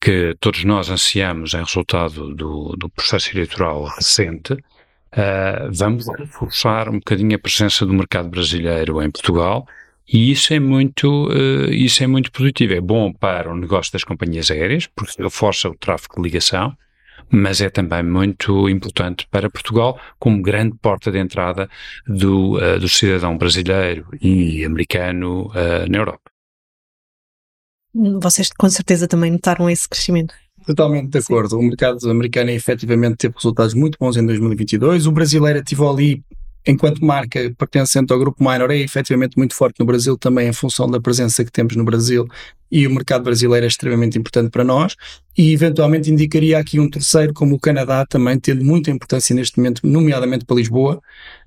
que 0.00 0.36
todos 0.38 0.64
nós 0.64 0.90
ansiamos 0.90 1.54
em 1.54 1.58
resultado 1.58 2.34
do, 2.34 2.76
do 2.76 2.88
processo 2.90 3.30
eleitoral 3.32 3.84
recente, 3.84 4.52
uh, 4.52 5.70
vamos 5.72 6.06
reforçar 6.18 6.88
um 6.88 6.98
bocadinho 6.98 7.34
a 7.34 7.38
presença 7.38 7.84
do 7.84 7.92
mercado 7.92 8.28
brasileiro 8.28 9.02
em 9.02 9.10
Portugal 9.10 9.66
e 10.10 10.30
isso 10.30 10.54
é 10.54 10.58
muito, 10.58 11.28
uh, 11.28 11.70
isso 11.70 12.02
é 12.02 12.06
muito 12.06 12.32
positivo. 12.32 12.72
É 12.72 12.80
bom 12.80 13.12
para 13.12 13.52
o 13.52 13.56
negócio 13.56 13.92
das 13.92 14.04
companhias 14.04 14.50
aéreas, 14.50 14.86
porque 14.86 15.22
reforça 15.22 15.68
o 15.68 15.74
tráfego 15.74 16.16
de 16.16 16.22
ligação, 16.22 16.74
mas 17.30 17.60
é 17.60 17.70
também 17.70 18.02
muito 18.02 18.68
importante 18.68 19.26
para 19.30 19.50
Portugal 19.50 19.98
como 20.18 20.42
grande 20.42 20.76
porta 20.80 21.10
de 21.10 21.18
entrada 21.18 21.68
do, 22.06 22.56
uh, 22.56 22.78
do 22.78 22.88
cidadão 22.88 23.36
brasileiro 23.36 24.06
e 24.20 24.64
americano 24.64 25.46
uh, 25.48 25.90
na 25.90 25.98
Europa. 25.98 26.30
Vocês 28.20 28.50
com 28.50 28.68
certeza 28.68 29.08
também 29.08 29.30
notaram 29.30 29.68
esse 29.68 29.88
crescimento. 29.88 30.34
Totalmente 30.66 31.10
de 31.10 31.18
acordo. 31.18 31.50
Sim. 31.50 31.56
O 31.56 31.62
mercado 31.62 32.10
americano 32.10 32.50
efetivamente 32.50 33.16
teve 33.16 33.34
resultados 33.34 33.74
muito 33.74 33.96
bons 33.98 34.16
em 34.16 34.26
2022. 34.26 35.06
O 35.06 35.12
brasileiro 35.12 35.58
ativou 35.58 35.90
ali 35.90 36.22
enquanto 36.68 37.04
marca 37.04 37.52
pertencente 37.56 38.12
ao 38.12 38.18
grupo 38.18 38.44
Minor, 38.44 38.70
é 38.70 38.76
efetivamente 38.76 39.38
muito 39.38 39.54
forte 39.54 39.80
no 39.80 39.86
Brasil, 39.86 40.18
também 40.18 40.48
em 40.48 40.52
função 40.52 40.88
da 40.88 41.00
presença 41.00 41.42
que 41.42 41.50
temos 41.50 41.74
no 41.74 41.82
Brasil 41.82 42.28
e 42.70 42.86
o 42.86 42.90
mercado 42.90 43.24
brasileiro 43.24 43.64
é 43.64 43.68
extremamente 43.68 44.18
importante 44.18 44.50
para 44.50 44.62
nós. 44.62 44.94
E 45.36 45.52
eventualmente 45.52 46.10
indicaria 46.10 46.58
aqui 46.58 46.78
um 46.78 46.90
terceiro, 46.90 47.32
como 47.32 47.54
o 47.54 47.58
Canadá, 47.58 48.04
também 48.06 48.38
tendo 48.38 48.62
muita 48.62 48.90
importância 48.90 49.34
neste 49.34 49.56
momento, 49.56 49.80
nomeadamente 49.86 50.44
para 50.44 50.56
Lisboa. 50.56 51.00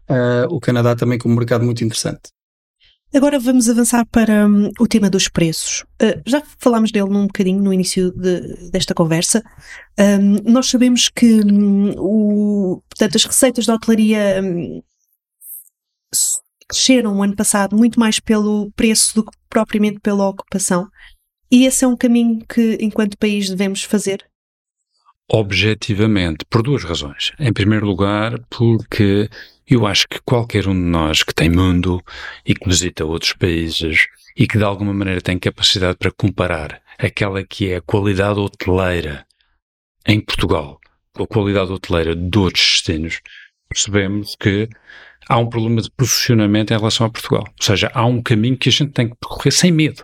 Uh, 0.10 0.48
o 0.50 0.60
Canadá 0.60 0.96
também 0.96 1.20
como 1.20 1.36
um 1.36 1.38
mercado 1.38 1.64
muito 1.64 1.84
interessante. 1.84 2.32
Agora 3.14 3.38
vamos 3.40 3.70
avançar 3.70 4.06
para 4.06 4.48
um, 4.48 4.72
o 4.80 4.88
tema 4.88 5.10
dos 5.10 5.28
preços. 5.28 5.84
Uh, 6.02 6.22
já 6.26 6.42
falámos 6.58 6.92
dele 6.92 7.10
num 7.10 7.28
bocadinho 7.28 7.62
no 7.62 7.74
início 7.74 8.12
de, 8.12 8.72
desta 8.72 8.96
conversa. 8.96 9.44
Um, 10.00 10.52
nós 10.52 10.68
sabemos 10.68 11.10
que 11.10 11.42
um, 11.42 11.92
o, 11.98 12.82
portanto, 12.90 13.18
as 13.18 13.26
receitas 13.26 13.66
da 13.66 13.76
hotelaria 13.76 14.42
hum, 14.42 14.82
cresceram 16.68 17.18
o 17.18 17.24
ano 17.24 17.36
passado 17.36 17.76
muito 17.76 18.00
mais 18.00 18.20
pelo 18.20 18.72
preço 18.72 19.16
do 19.16 19.26
que 19.26 19.32
propriamente 19.50 20.00
pela 20.00 20.28
ocupação. 20.28 20.88
E 21.52 21.66
esse 21.66 21.84
é 21.84 21.88
um 21.88 21.98
caminho 21.98 22.46
que, 22.48 22.78
enquanto 22.80 23.18
país, 23.18 23.50
devemos 23.50 23.84
fazer? 23.84 24.26
Objetivamente, 25.30 26.46
por 26.50 26.62
duas 26.62 26.84
razões. 26.84 27.34
Em 27.40 27.52
primeiro 27.52 27.86
lugar, 27.86 28.40
porque 28.50 29.30
eu 29.68 29.86
acho 29.86 30.08
que 30.08 30.22
qualquer 30.22 30.68
um 30.68 30.74
de 30.74 30.80
nós 30.80 31.24
que 31.24 31.34
tem 31.34 31.50
mundo 31.50 32.02
e 32.46 32.54
que 32.54 32.68
visita 32.68 33.06
outros 33.06 33.34
países 33.34 34.08
e 34.36 34.48
que 34.48 34.58
de 34.58 34.64
alguma 34.64 34.94
maneira 34.94 35.22
tem 35.22 35.38
capacidade 35.38 35.98
para 35.98 36.12
comparar 36.12 36.82
aquela 36.98 37.44
que 37.44 37.72
é 37.72 37.78
a 37.78 37.82
qualidade 37.82 38.40
hoteleira 38.40 39.26
em 40.06 40.20
Portugal 40.20 40.82
com 41.14 41.24
a 41.24 41.28
qualidade 41.28 41.72
hoteleira 41.72 42.16
de 42.16 42.38
outros 42.38 42.64
destinos, 42.64 43.22
percebemos 43.68 44.36
que 44.36 44.70
há 45.32 45.38
um 45.38 45.48
problema 45.48 45.82
de 45.82 45.90
posicionamento 45.90 46.72
em 46.72 46.78
relação 46.78 47.08
a 47.08 47.10
Portugal. 47.10 47.46
Ou 47.48 47.66
seja, 47.66 47.90
há 47.94 48.06
um 48.06 48.22
caminho 48.22 48.58
que 48.58 48.68
a 48.68 48.72
gente 48.72 48.92
tem 48.92 49.08
que 49.08 49.16
percorrer 49.16 49.52
sem 49.52 49.72
medo. 49.72 50.04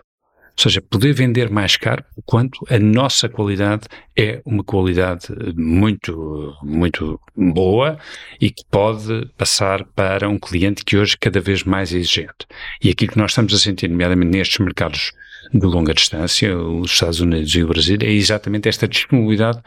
Ou 0.56 0.62
seja, 0.62 0.80
poder 0.80 1.12
vender 1.12 1.50
mais 1.50 1.76
caro 1.76 2.02
quanto 2.24 2.64
a 2.68 2.78
nossa 2.78 3.28
qualidade 3.28 3.86
é 4.16 4.40
uma 4.44 4.64
qualidade 4.64 5.28
muito, 5.54 6.56
muito 6.62 7.20
boa 7.36 7.98
e 8.40 8.50
que 8.50 8.64
pode 8.70 9.26
passar 9.36 9.84
para 9.94 10.28
um 10.30 10.38
cliente 10.38 10.82
que 10.82 10.96
hoje 10.96 11.14
é 11.14 11.18
cada 11.20 11.40
vez 11.40 11.62
mais 11.62 11.92
exigente. 11.92 12.46
E 12.82 12.88
aquilo 12.88 13.12
que 13.12 13.18
nós 13.18 13.32
estamos 13.32 13.52
a 13.52 13.58
sentir, 13.58 13.88
nomeadamente 13.88 14.36
nestes 14.36 14.58
mercados 14.58 15.12
de 15.52 15.66
longa 15.66 15.92
distância, 15.92 16.58
os 16.58 16.90
Estados 16.90 17.20
Unidos 17.20 17.54
e 17.54 17.62
o 17.62 17.68
Brasil, 17.68 17.98
é 18.00 18.10
exatamente 18.10 18.66
esta 18.66 18.88
disponibilidade 18.88 19.60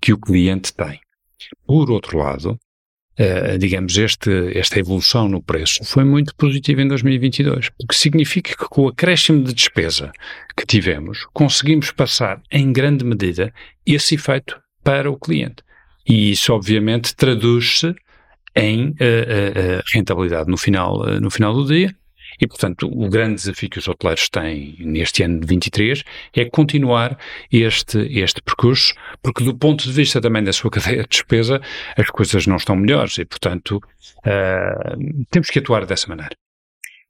que 0.00 0.12
o 0.12 0.18
cliente 0.18 0.72
tem. 0.72 1.00
Por 1.66 1.90
outro 1.90 2.18
lado, 2.18 2.58
uh, 3.18 3.58
digamos, 3.58 3.96
este, 3.96 4.56
esta 4.56 4.78
evolução 4.78 5.28
no 5.28 5.42
preço 5.42 5.84
foi 5.84 6.04
muito 6.04 6.34
positiva 6.34 6.82
em 6.82 6.88
2022, 6.88 7.70
porque 7.70 7.94
significa 7.94 8.56
que 8.56 8.68
com 8.68 8.82
o 8.82 8.88
acréscimo 8.88 9.42
de 9.42 9.52
despesa 9.52 10.12
que 10.56 10.66
tivemos, 10.66 11.26
conseguimos 11.32 11.90
passar 11.90 12.40
em 12.50 12.72
grande 12.72 13.04
medida 13.04 13.52
esse 13.84 14.14
efeito 14.14 14.60
para 14.82 15.10
o 15.10 15.18
cliente. 15.18 15.62
E 16.08 16.30
isso, 16.30 16.52
obviamente, 16.52 17.14
traduz-se 17.14 17.94
em 18.56 18.88
uh, 18.88 18.92
uh, 18.92 19.82
rentabilidade 19.92 20.50
no 20.50 20.56
final, 20.56 21.20
no 21.20 21.30
final 21.30 21.52
do 21.52 21.66
dia 21.66 21.94
e, 22.40 22.46
portanto, 22.46 22.86
o 22.86 23.08
grande 23.08 23.36
desafio 23.36 23.70
que 23.70 23.78
os 23.78 23.88
hoteleiros 23.88 24.28
têm 24.28 24.76
neste 24.80 25.22
ano 25.22 25.40
de 25.40 25.46
23 25.46 26.04
é 26.34 26.44
continuar 26.44 27.18
este, 27.52 27.98
este 28.18 28.42
percurso, 28.42 28.94
porque 29.22 29.44
do 29.44 29.56
ponto 29.56 29.84
de 29.84 29.92
vista 29.92 30.20
também 30.20 30.42
da 30.42 30.52
sua 30.52 30.70
cadeia 30.72 31.02
de 31.02 31.08
despesa, 31.08 31.60
as 31.96 32.10
coisas 32.10 32.46
não 32.46 32.56
estão 32.56 32.76
melhores 32.76 33.18
e, 33.18 33.24
portanto, 33.24 33.80
uh, 34.18 35.24
temos 35.30 35.50
que 35.50 35.58
atuar 35.58 35.86
dessa 35.86 36.08
maneira. 36.08 36.36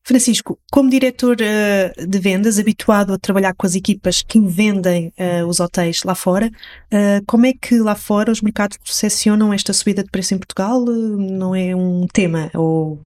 Francisco, 0.08 0.58
como 0.72 0.88
diretor 0.88 1.36
uh, 1.36 2.06
de 2.06 2.18
vendas, 2.18 2.58
habituado 2.58 3.12
a 3.12 3.18
trabalhar 3.18 3.54
com 3.54 3.66
as 3.66 3.74
equipas 3.74 4.22
que 4.22 4.40
vendem 4.40 5.12
uh, 5.18 5.46
os 5.46 5.60
hotéis 5.60 6.02
lá 6.02 6.14
fora, 6.14 6.46
uh, 6.46 7.22
como 7.26 7.44
é 7.44 7.52
que 7.52 7.78
lá 7.78 7.94
fora 7.94 8.32
os 8.32 8.40
mercados 8.40 8.78
percepcionam 8.78 9.52
esta 9.52 9.70
subida 9.74 10.02
de 10.02 10.10
preço 10.10 10.34
em 10.34 10.38
Portugal? 10.38 10.82
não 10.82 11.54
é 11.54 11.76
um 11.76 12.06
tema? 12.06 12.50
Ou, 12.54 13.02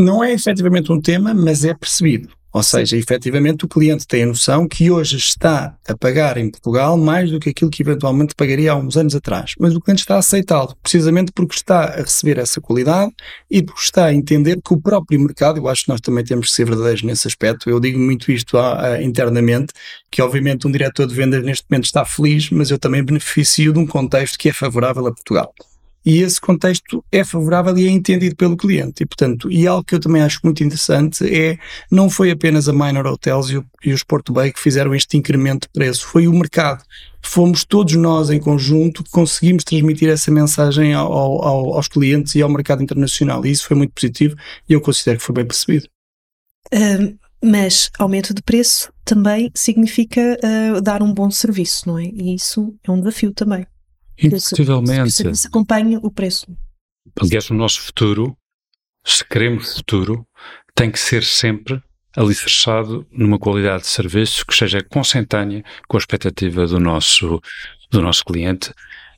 não 0.00 0.22
é 0.22 0.32
efetivamente 0.32 0.92
um 0.92 1.00
tema, 1.00 1.32
mas 1.34 1.64
é 1.64 1.74
percebido. 1.74 2.28
Ou 2.52 2.64
seja, 2.64 2.96
efetivamente 2.96 3.64
o 3.64 3.68
cliente 3.68 4.06
tem 4.08 4.24
a 4.24 4.26
noção 4.26 4.66
que 4.66 4.90
hoje 4.90 5.16
está 5.16 5.76
a 5.86 5.96
pagar 5.96 6.36
em 6.36 6.50
Portugal 6.50 6.96
mais 6.96 7.30
do 7.30 7.38
que 7.38 7.50
aquilo 7.50 7.70
que 7.70 7.80
eventualmente 7.80 8.34
pagaria 8.34 8.72
há 8.72 8.76
uns 8.76 8.96
anos 8.96 9.14
atrás. 9.14 9.54
Mas 9.58 9.74
o 9.76 9.80
cliente 9.80 10.00
está 10.00 10.16
a 10.16 10.18
aceitá-lo, 10.18 10.74
precisamente 10.82 11.30
porque 11.30 11.54
está 11.54 11.84
a 11.84 11.96
receber 11.98 12.38
essa 12.38 12.60
qualidade 12.60 13.12
e 13.48 13.62
porque 13.62 13.80
está 13.80 14.06
a 14.06 14.14
entender 14.14 14.60
que 14.60 14.74
o 14.74 14.80
próprio 14.80 15.20
mercado, 15.20 15.58
eu 15.58 15.68
acho 15.68 15.84
que 15.84 15.90
nós 15.90 16.00
também 16.00 16.24
temos 16.24 16.48
que 16.48 16.52
ser 16.52 16.64
verdadeiros 16.64 17.04
nesse 17.04 17.28
aspecto, 17.28 17.70
eu 17.70 17.78
digo 17.78 18.00
muito 18.00 18.32
isto 18.32 18.58
a, 18.58 18.94
a, 18.94 19.02
internamente, 19.02 19.72
que 20.10 20.20
obviamente 20.20 20.66
um 20.66 20.72
diretor 20.72 21.06
de 21.06 21.14
vendas 21.14 21.44
neste 21.44 21.64
momento 21.70 21.84
está 21.84 22.04
feliz, 22.04 22.50
mas 22.50 22.68
eu 22.68 22.80
também 22.80 23.04
beneficio 23.04 23.72
de 23.72 23.78
um 23.78 23.86
contexto 23.86 24.36
que 24.36 24.48
é 24.48 24.52
favorável 24.52 25.06
a 25.06 25.12
Portugal 25.12 25.54
e 26.04 26.22
esse 26.22 26.40
contexto 26.40 27.04
é 27.12 27.22
favorável 27.22 27.76
e 27.76 27.86
é 27.86 27.90
entendido 27.90 28.34
pelo 28.34 28.56
cliente. 28.56 29.02
E, 29.02 29.06
portanto, 29.06 29.50
e 29.50 29.66
algo 29.66 29.84
que 29.84 29.94
eu 29.94 30.00
também 30.00 30.22
acho 30.22 30.40
muito 30.42 30.64
interessante 30.64 31.24
é, 31.24 31.58
não 31.90 32.08
foi 32.08 32.30
apenas 32.30 32.68
a 32.68 32.72
Minor 32.72 33.06
Hotels 33.06 33.50
e, 33.50 33.58
o, 33.58 33.66
e 33.84 33.92
os 33.92 34.02
Porto 34.02 34.32
Bay 34.32 34.52
que 34.52 34.60
fizeram 34.60 34.94
este 34.94 35.16
incremento 35.16 35.66
de 35.66 35.72
preço, 35.72 36.06
foi 36.06 36.26
o 36.26 36.32
mercado. 36.32 36.82
Fomos 37.22 37.64
todos 37.64 37.94
nós 37.96 38.30
em 38.30 38.40
conjunto 38.40 39.04
que 39.04 39.10
conseguimos 39.10 39.62
transmitir 39.62 40.08
essa 40.08 40.30
mensagem 40.30 40.94
ao, 40.94 41.12
ao, 41.12 41.74
aos 41.74 41.86
clientes 41.86 42.34
e 42.34 42.40
ao 42.40 42.48
mercado 42.48 42.82
internacional. 42.82 43.44
E 43.44 43.50
isso 43.50 43.66
foi 43.66 43.76
muito 43.76 43.92
positivo 43.92 44.36
e 44.68 44.72
eu 44.72 44.80
considero 44.80 45.18
que 45.18 45.24
foi 45.24 45.34
bem 45.34 45.46
percebido. 45.46 45.86
Um, 46.72 47.18
mas 47.42 47.90
aumento 47.98 48.34
de 48.34 48.42
preço 48.42 48.92
também 49.04 49.50
significa 49.54 50.38
uh, 50.42 50.80
dar 50.80 51.02
um 51.02 51.12
bom 51.12 51.30
serviço, 51.30 51.88
não 51.88 51.98
é? 51.98 52.04
E 52.04 52.34
isso 52.34 52.74
é 52.84 52.90
um 52.90 52.98
desafio 52.98 53.32
também. 53.32 53.66
Indiscutivelmente. 54.22 55.34
Se, 55.36 55.46
acompanha 55.46 55.98
o 56.02 56.10
preço. 56.10 56.46
Aliás, 57.20 57.50
o 57.50 57.54
nosso 57.54 57.80
futuro, 57.80 58.36
se 59.04 59.24
queremos 59.24 59.76
futuro, 59.76 60.26
tem 60.74 60.90
que 60.90 60.98
ser 60.98 61.24
sempre 61.24 61.82
alicerçado 62.16 63.06
numa 63.10 63.38
qualidade 63.38 63.82
de 63.82 63.88
serviço 63.88 64.44
que 64.44 64.54
seja 64.54 64.82
consentânea 64.82 65.64
com 65.88 65.96
a 65.96 66.00
expectativa 66.00 66.66
do 66.66 66.80
nosso, 66.80 67.40
do 67.90 68.02
nosso 68.02 68.24
cliente. 68.24 68.72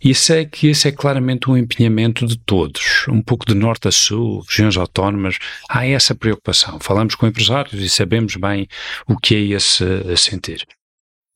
E 0.05 0.15
sei 0.15 0.47
que 0.47 0.67
esse 0.67 0.89
é 0.89 0.93
claramente 0.93 1.49
um 1.49 1.57
empenhamento 1.57 2.27
de 2.27 2.37
todos, 2.37 3.07
um 3.09 3.23
pouco 3.23 3.47
de 3.47 3.55
norte 3.55 3.87
a 3.87 3.93
sul, 3.93 4.41
regiões 4.49 4.77
autónomas, 4.77 5.39
há 5.69 5.87
essa 5.87 6.13
preocupação. 6.13 6.81
Falamos 6.81 7.15
com 7.15 7.27
empresários 7.27 7.81
e 7.81 7.89
sabemos 7.89 8.35
bem 8.35 8.67
o 9.07 9.17
que 9.17 9.37
é 9.37 9.41
esse 9.57 9.85
sentir. 10.17 10.67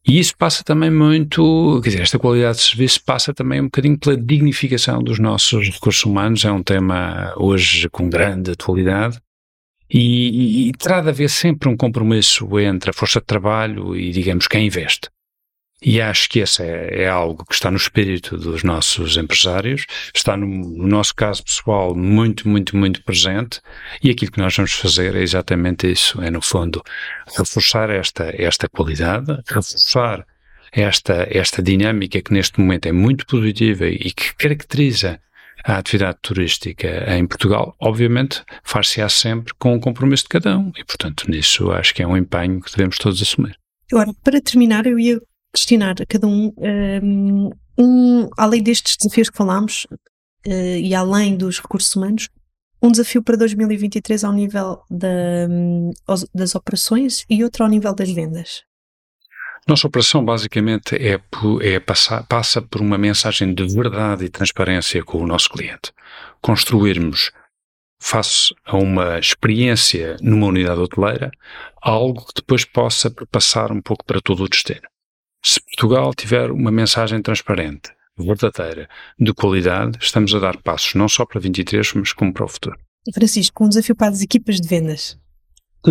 E 0.09 0.21
isso 0.21 0.37
passa 0.37 0.63
também 0.63 0.91
muito, 0.91 1.81
quer 1.83 1.91
dizer, 1.91 2.03
esta 2.03 2.19
qualidade 2.19 2.59
de 2.59 2.65
serviço 2.65 3.03
passa 3.05 3.35
também 3.35 3.61
um 3.61 3.65
bocadinho 3.65 3.99
pela 3.99 4.17
dignificação 4.17 5.03
dos 5.03 5.19
nossos 5.19 5.69
recursos 5.69 6.05
humanos, 6.05 6.45
é 6.45 6.53
um 6.53 6.63
tema 6.63 7.35
hoje 7.37 7.89
com 7.89 8.09
grande 8.09 8.53
atualidade. 8.53 9.19
E, 9.91 9.99
e, 9.99 10.69
e 10.69 10.73
terá 10.73 11.01
de 11.01 11.09
haver 11.09 11.29
sempre 11.29 11.69
um 11.69 11.77
compromisso 11.77 12.59
entre 12.61 12.91
a 12.91 12.93
força 12.93 13.21
de 13.21 13.27
trabalho 13.27 13.97
e, 13.97 14.11
digamos, 14.13 14.47
quem 14.47 14.67
investe. 14.67 15.09
E 15.83 16.01
acho 16.01 16.29
que 16.31 16.39
esse 16.39 16.63
é, 16.63 17.03
é, 17.03 17.09
algo 17.09 17.45
que 17.45 17.53
está 17.53 17.71
no 17.71 17.77
espírito 17.77 18.39
dos 18.39 18.63
nossos 18.63 19.17
empresários, 19.19 19.85
está 20.15 20.35
no, 20.37 20.47
no, 20.47 20.87
nosso 20.87 21.15
caso 21.15 21.45
pessoal 21.45 21.95
muito, 21.95 22.49
muito, 22.49 22.75
muito 22.77 23.03
presente. 23.05 23.61
E 24.03 24.11
aquilo 24.11 24.33
que 24.33 24.39
nós 24.39 24.57
vamos 24.57 24.73
fazer 24.73 25.15
é 25.15 25.23
exatamente 25.23 25.91
isso: 25.91 26.21
é, 26.23 26.31
no 26.31 26.41
fundo, 26.41 26.83
reforçar 27.37 27.91
esta, 27.91 28.33
esta 28.37 28.69
qualidade, 28.69 29.39
reforçar 29.47 30.27
esta, 30.73 31.29
esta 31.31 31.63
dinâmica 31.63 32.23
que 32.23 32.33
neste 32.33 32.59
momento 32.59 32.87
é 32.87 32.93
muito 32.93 33.27
positiva 33.27 33.87
e 33.87 34.13
que 34.13 34.35
caracteriza 34.35 35.21
a 35.63 35.79
atividade 35.79 36.19
turística 36.23 37.05
em 37.13 37.27
Portugal, 37.27 37.75
obviamente, 37.81 38.43
far-se-á 38.63 39.09
sempre 39.09 39.53
com 39.59 39.75
o 39.75 39.81
compromisso 39.81 40.25
de 40.25 40.29
cada 40.29 40.57
um. 40.57 40.73
E, 40.77 40.85
portanto, 40.85 41.29
nisso 41.29 41.71
acho 41.73 41.93
que 41.93 42.03
é 42.03 42.07
um 42.07 42.17
empenho 42.17 42.61
que 42.61 42.71
devemos 42.71 42.99
todos 42.99 43.21
assumir. 43.21 43.59
Agora, 43.91 44.13
para 44.23 44.41
terminar, 44.41 44.87
eu 44.87 44.99
ia 44.99 45.21
destinar 45.57 45.97
a 46.01 46.07
cada 46.07 46.27
um, 46.27 46.53
um, 47.79 48.29
além 48.37 48.63
destes 48.63 48.97
desafios 48.97 49.31
que 49.31 49.37
falámos 49.37 49.87
uh, 50.47 50.51
e 50.51 50.95
além 50.95 51.37
dos 51.37 51.59
recursos 51.59 51.95
humanos, 51.97 52.29
um 52.83 52.91
desafio 52.91 53.23
para 53.23 53.37
2023 53.37 54.23
ao 54.23 54.33
nível 54.33 54.83
da, 54.91 55.09
um, 55.49 55.91
das 56.35 56.55
operações 56.55 57.25
e 57.29 57.43
outro 57.43 57.65
ao 57.65 57.71
nível 57.71 57.95
das 57.95 58.11
vendas. 58.11 58.63
Nossa 59.67 59.89
operação 59.89 60.25
basicamente 60.25 60.95
é, 60.95 61.21
é 61.63 61.81
passar, 61.81 62.23
passa 62.25 62.63
por 62.63 62.81
uma 62.81 62.97
mensagem 62.97 63.53
de 63.53 63.67
verdade 63.67 64.25
e 64.25 64.29
transparência 64.29 65.03
com 65.03 65.19
o 65.19 65.27
nosso 65.27 65.49
cliente. 65.49 65.93
Construirmos, 66.41 67.33
face 68.01 68.55
a 68.65 68.77
uma 68.77 69.19
experiência 69.19 70.17
numa 70.21 70.47
unidade 70.47 70.81
hoteleira, 70.81 71.33
algo 71.83 72.25
que 72.27 72.35
depois 72.37 72.65
possa 72.65 73.11
passar 73.29 73.73
um 73.73 73.81
pouco 73.81 74.05
para 74.05 74.21
todo 74.21 74.45
o 74.45 74.49
destino. 74.49 74.87
Se 75.49 75.61
Portugal 75.61 76.13
tiver 76.13 76.51
uma 76.51 76.73
mensagem 76.73 77.23
transparente, 77.23 77.93
verdadeira, 78.19 78.89
de 79.17 79.33
qualidade, 79.33 79.97
estamos 80.01 80.35
a 80.35 80.41
dar 80.41 80.57
passos 80.57 80.97
não 80.97 81.09
só 81.09 81.25
para 81.25 81.41
23, 81.41 81.93
mas 81.95 82.13
como 82.13 82.33
para 82.33 82.47
o 82.47 82.49
futuro. 82.49 82.77
Francisco, 83.15 83.65
um 83.65 83.69
desafio 83.69 83.95
para 83.95 84.09
as 84.09 84.23
equipas 84.23 84.61
de 84.61 84.67
vendas 84.67 85.17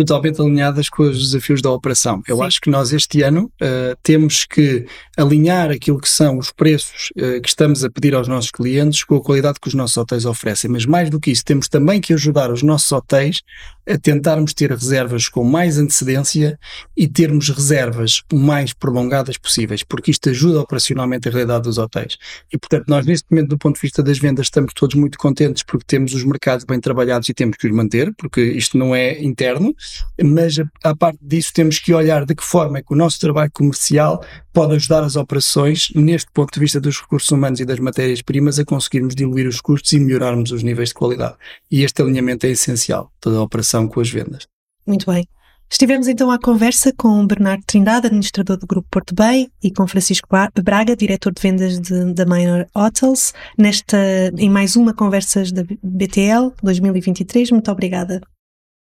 totalmente 0.04 0.42
alinhadas 0.42 0.90
com 0.90 1.04
os 1.04 1.18
desafios 1.18 1.62
da 1.62 1.70
operação. 1.70 2.22
Eu 2.28 2.36
Sim. 2.36 2.42
acho 2.42 2.60
que 2.60 2.68
nós 2.68 2.92
este 2.92 3.22
ano 3.22 3.50
uh, 3.62 3.96
temos 4.02 4.44
que 4.44 4.84
alinhar 5.16 5.70
aquilo 5.70 5.98
que 5.98 6.08
são 6.08 6.36
os 6.36 6.52
preços 6.52 7.10
uh, 7.16 7.40
que 7.40 7.48
estamos 7.48 7.82
a 7.82 7.88
pedir 7.88 8.14
aos 8.14 8.28
nossos 8.28 8.50
clientes 8.50 9.02
com 9.04 9.16
a 9.16 9.22
qualidade 9.22 9.58
que 9.58 9.68
os 9.68 9.74
nossos 9.74 9.96
hotéis 9.96 10.26
oferecem. 10.26 10.70
Mas 10.70 10.84
mais 10.84 11.08
do 11.08 11.18
que 11.18 11.30
isso, 11.30 11.44
temos 11.44 11.66
também 11.66 11.98
que 11.98 12.12
ajudar 12.12 12.50
os 12.50 12.62
nossos 12.62 12.92
hotéis 12.92 13.40
a 13.88 13.98
tentarmos 13.98 14.52
ter 14.52 14.70
reservas 14.70 15.28
com 15.28 15.44
mais 15.44 15.78
antecedência 15.78 16.58
e 16.96 17.06
termos 17.06 17.48
reservas 17.48 18.22
o 18.32 18.38
mais 18.38 18.72
prolongadas 18.72 19.36
possíveis, 19.36 19.82
porque 19.82 20.10
isto 20.10 20.28
ajuda 20.28 20.60
operacionalmente 20.60 21.28
a 21.28 21.30
realidade 21.30 21.64
dos 21.64 21.78
hotéis. 21.78 22.16
E, 22.52 22.58
portanto, 22.58 22.84
nós 22.88 23.06
neste 23.06 23.26
momento, 23.30 23.50
do 23.50 23.58
ponto 23.58 23.76
de 23.76 23.82
vista 23.82 24.02
das 24.02 24.18
vendas, 24.18 24.46
estamos 24.46 24.72
todos 24.74 24.96
muito 24.96 25.18
contentes 25.18 25.62
porque 25.62 25.84
temos 25.86 26.14
os 26.14 26.24
mercados 26.24 26.64
bem 26.64 26.80
trabalhados 26.80 27.28
e 27.28 27.34
temos 27.34 27.56
que 27.56 27.66
os 27.66 27.72
manter, 27.72 28.12
porque 28.16 28.40
isto 28.42 28.76
não 28.76 28.94
é 28.94 29.22
interno, 29.22 29.74
mas 30.22 30.56
a, 30.82 30.96
parte 30.96 31.18
disso 31.22 31.52
temos 31.52 31.78
que 31.78 31.92
olhar 31.92 32.24
de 32.24 32.34
que 32.34 32.44
forma 32.44 32.78
é 32.78 32.82
que 32.82 32.92
o 32.92 32.96
nosso 32.96 33.20
trabalho 33.20 33.50
comercial 33.52 34.24
pode 34.56 34.74
ajudar 34.74 35.04
as 35.04 35.16
operações, 35.16 35.90
neste 35.94 36.30
ponto 36.32 36.50
de 36.50 36.58
vista 36.58 36.80
dos 36.80 36.98
recursos 36.98 37.30
humanos 37.30 37.60
e 37.60 37.66
das 37.66 37.78
matérias-primas, 37.78 38.58
a 38.58 38.64
conseguirmos 38.64 39.14
diluir 39.14 39.46
os 39.46 39.60
custos 39.60 39.92
e 39.92 40.00
melhorarmos 40.00 40.50
os 40.50 40.62
níveis 40.62 40.88
de 40.88 40.94
qualidade. 40.94 41.36
E 41.70 41.84
este 41.84 42.00
alinhamento 42.00 42.46
é 42.46 42.48
essencial, 42.48 43.12
toda 43.20 43.36
a 43.36 43.42
operação 43.42 43.86
com 43.86 44.00
as 44.00 44.08
vendas. 44.08 44.46
Muito 44.86 45.12
bem. 45.12 45.28
Estivemos 45.70 46.08
então 46.08 46.30
à 46.30 46.38
conversa 46.38 46.90
com 46.96 47.26
Bernardo 47.26 47.64
Trindade, 47.66 48.06
administrador 48.06 48.56
do 48.56 48.66
Grupo 48.66 48.88
Porto 48.90 49.14
Bay, 49.14 49.50
e 49.62 49.70
com 49.70 49.86
Francisco 49.86 50.26
Braga, 50.64 50.96
diretor 50.96 51.34
de 51.34 51.42
vendas 51.42 51.78
da 52.14 52.24
Minor 52.24 52.66
Hotels, 52.74 53.34
nesta, 53.58 53.98
em 54.38 54.48
mais 54.48 54.74
uma 54.74 54.94
Conversas 54.94 55.52
da 55.52 55.64
BTL 55.82 56.54
2023. 56.62 57.50
Muito 57.50 57.70
obrigada. 57.70 58.22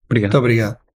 Obrigado. 0.10 0.32
Muito 0.32 0.38
obrigado. 0.40 0.91